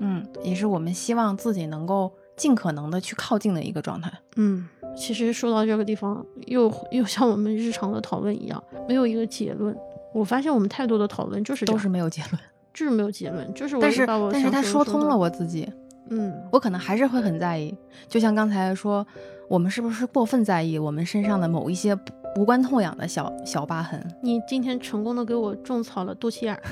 [0.00, 4.12] 嗯，也是我们希望自己能够尽可能的去靠近的一个状态。
[4.36, 9.74] 嗯，其实说到这个地方，又又像我们日常的讨论一样，没有一个结论。
[10.14, 12.38] 我发现我们太多的讨论就是都是没有结论。
[12.72, 15.70] 就是没有结论，就是我但是我但是他说通了，我自己，
[16.10, 17.72] 嗯，我可能还是会很在意。
[18.08, 19.06] 就像刚才说，
[19.48, 21.96] 我们是不是过分在意我们身上的某一些
[22.34, 24.04] 无关痛痒的小小疤痕？
[24.20, 26.62] 你今天成功的给我种草了肚脐眼儿。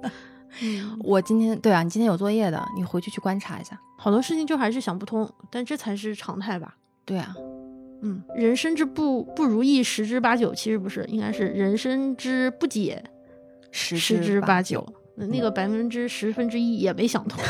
[0.60, 3.80] 嗯，我今天对啊，你今天有作业的，你回去去观察一下。
[3.96, 6.76] 好多事情就还是想不通，但这才是常态吧。
[7.06, 7.34] 对啊，
[8.02, 13.02] 嗯，人生之不不如意十之八九，其实不是，应该是人生之不解
[13.70, 14.86] 十十之八九。。
[15.16, 17.42] 那那个百分之十分之一也没想通。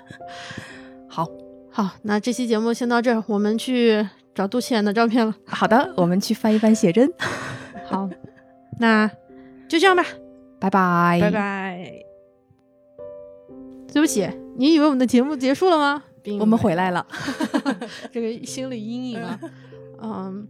[1.06, 1.28] 好
[1.70, 5.34] 好，那这期节目先到这儿，我们去找肚脐眼的照片了。
[5.44, 7.12] 好的，我们去翻一翻写真。
[7.84, 8.08] 好，
[8.80, 9.06] 那
[9.68, 10.02] 就这样吧，
[10.58, 11.30] 拜拜，拜。
[11.30, 11.92] 拜。
[13.92, 14.26] 对不起，
[14.56, 16.02] 你以为我们的节目结束了吗？
[16.26, 17.06] 并我们回来了。
[18.10, 19.40] 这个心理阴影啊，
[20.02, 20.46] 嗯，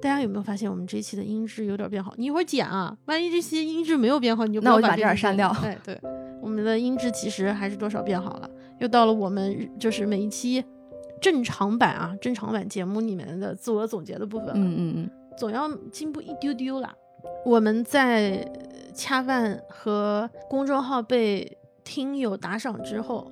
[0.00, 2.14] 大家有没有发现我们这一期的音质有点变好？
[2.16, 6.00] 你一会儿剪啊，万一这期音质没有变好，你就那我就把这这期剪儿删掉哎，对，
[6.40, 8.50] 我们的音质其实还是多少变好了。
[8.78, 10.64] 又到了我们就是每一期
[11.20, 14.54] 正常版啊，正常版节目里面的自我总结的部分了。
[14.56, 16.92] 嗯嗯嗯，总要进步一丢丢啦。
[17.44, 18.44] 我们在
[18.94, 23.30] 恰饭和公众号被听友打赏之后，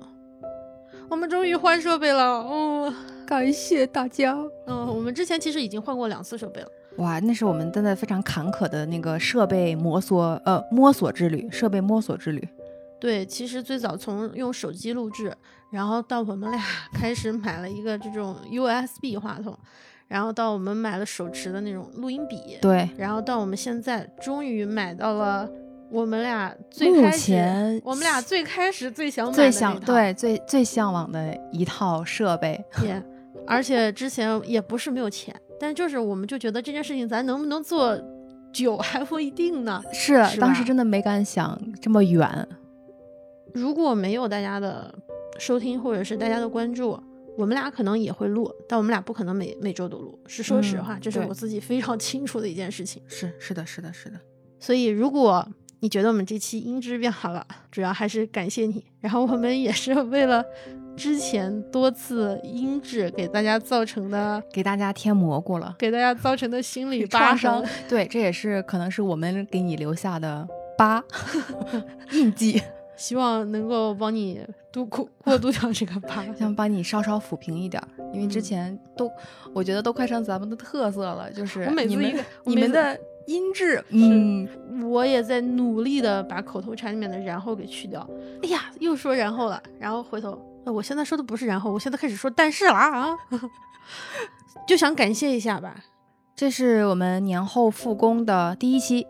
[1.11, 2.47] 我们终于换设备了。
[2.49, 2.95] 嗯
[3.27, 4.33] 感谢大家。
[4.65, 6.67] 嗯，我们之前其实已经换过两次设备了。
[6.99, 12.47] 哇，那是我们真的非常坎坷的那个设备摸索呃摸索之旅，设备摸索之旅。
[12.97, 15.35] 对，其实最早从用手机录制，
[15.69, 16.61] 然后到我们俩
[16.95, 19.57] 开始买了一个这种 USB 话筒，
[20.07, 25.49] 然后到我们买了手持的那种录音笔，对，然后到我们现在终于买到了
[25.91, 32.63] 我们俩最开始前我们俩最开始最想买的最想对最最向往的一套设备。
[32.81, 33.03] 也，
[33.45, 37.99] 而且之前也不是没有钱，但就是我们就觉得这件事情咱能不能做
[38.53, 39.81] 久还不一定呢。
[39.91, 42.47] 是，是当时真的没敢想这么远。
[43.53, 44.93] 如果没有大家的
[45.37, 46.97] 收听或者是大家的关注，
[47.37, 50.17] 我们俩可能也会录，但我们俩不可能每每周都录。
[50.25, 53.03] 是说实嗯话，这是我自己非常清楚的一件事情。
[53.07, 54.15] 是是的，是的，是的。
[54.57, 55.45] 所以，如果
[55.81, 58.83] 你觉得我们这期音质变好了，主要还是感谢你。
[58.99, 60.45] 然后我们也是为了
[60.95, 67.65] 之前多次音质给大家造成的、给大家添蘑菇了，给大家造成的心理疤创伤，。
[67.89, 70.47] 对，这也是可能是我们给你留下的
[70.77, 71.03] 疤
[72.13, 72.61] 印记，
[72.95, 74.39] 希望能够帮你
[74.71, 76.23] 度过过渡掉这个疤。
[76.37, 79.09] 想帮你稍稍抚平一点儿，因为之嗯前都，
[79.51, 82.95] 我觉得都快成咱们的特色了，就是我每次你们你们的
[83.27, 84.47] 音质，嗯，
[84.89, 88.07] 我也在努力的把口头禅里面的“然后”给去掉。
[88.43, 93.17] 哎呀，又说然后了，然后回头，呃，我现在说的不是然后，我现在开始说但是了啊，
[94.67, 95.75] 就想感谢一下吧，
[96.35, 99.05] 这是我们年后复工的第一期，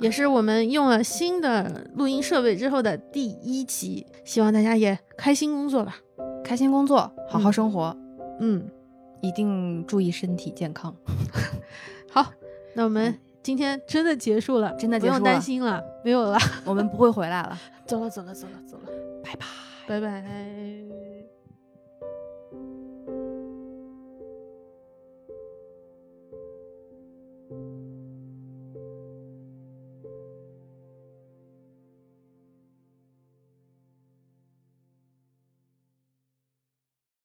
[0.00, 5.96] 也是我们用了新的录音设备之后的第一期，希望大家也开心工作吧。
[6.44, 7.52] 开心工作，好好嗯。
[7.52, 7.96] 生活，
[8.40, 8.70] 嗯，
[9.20, 10.94] 一定注意身体健康。
[12.10, 12.32] 好，
[12.74, 13.18] 那我们
[13.48, 18.92] 今天真的结束了，不用担真的结束了心了，没有了， 我们不会回来了， 走了，走了，走了，走了，
[19.24, 19.46] 拜拜。
[19.86, 21.37] 拜拜。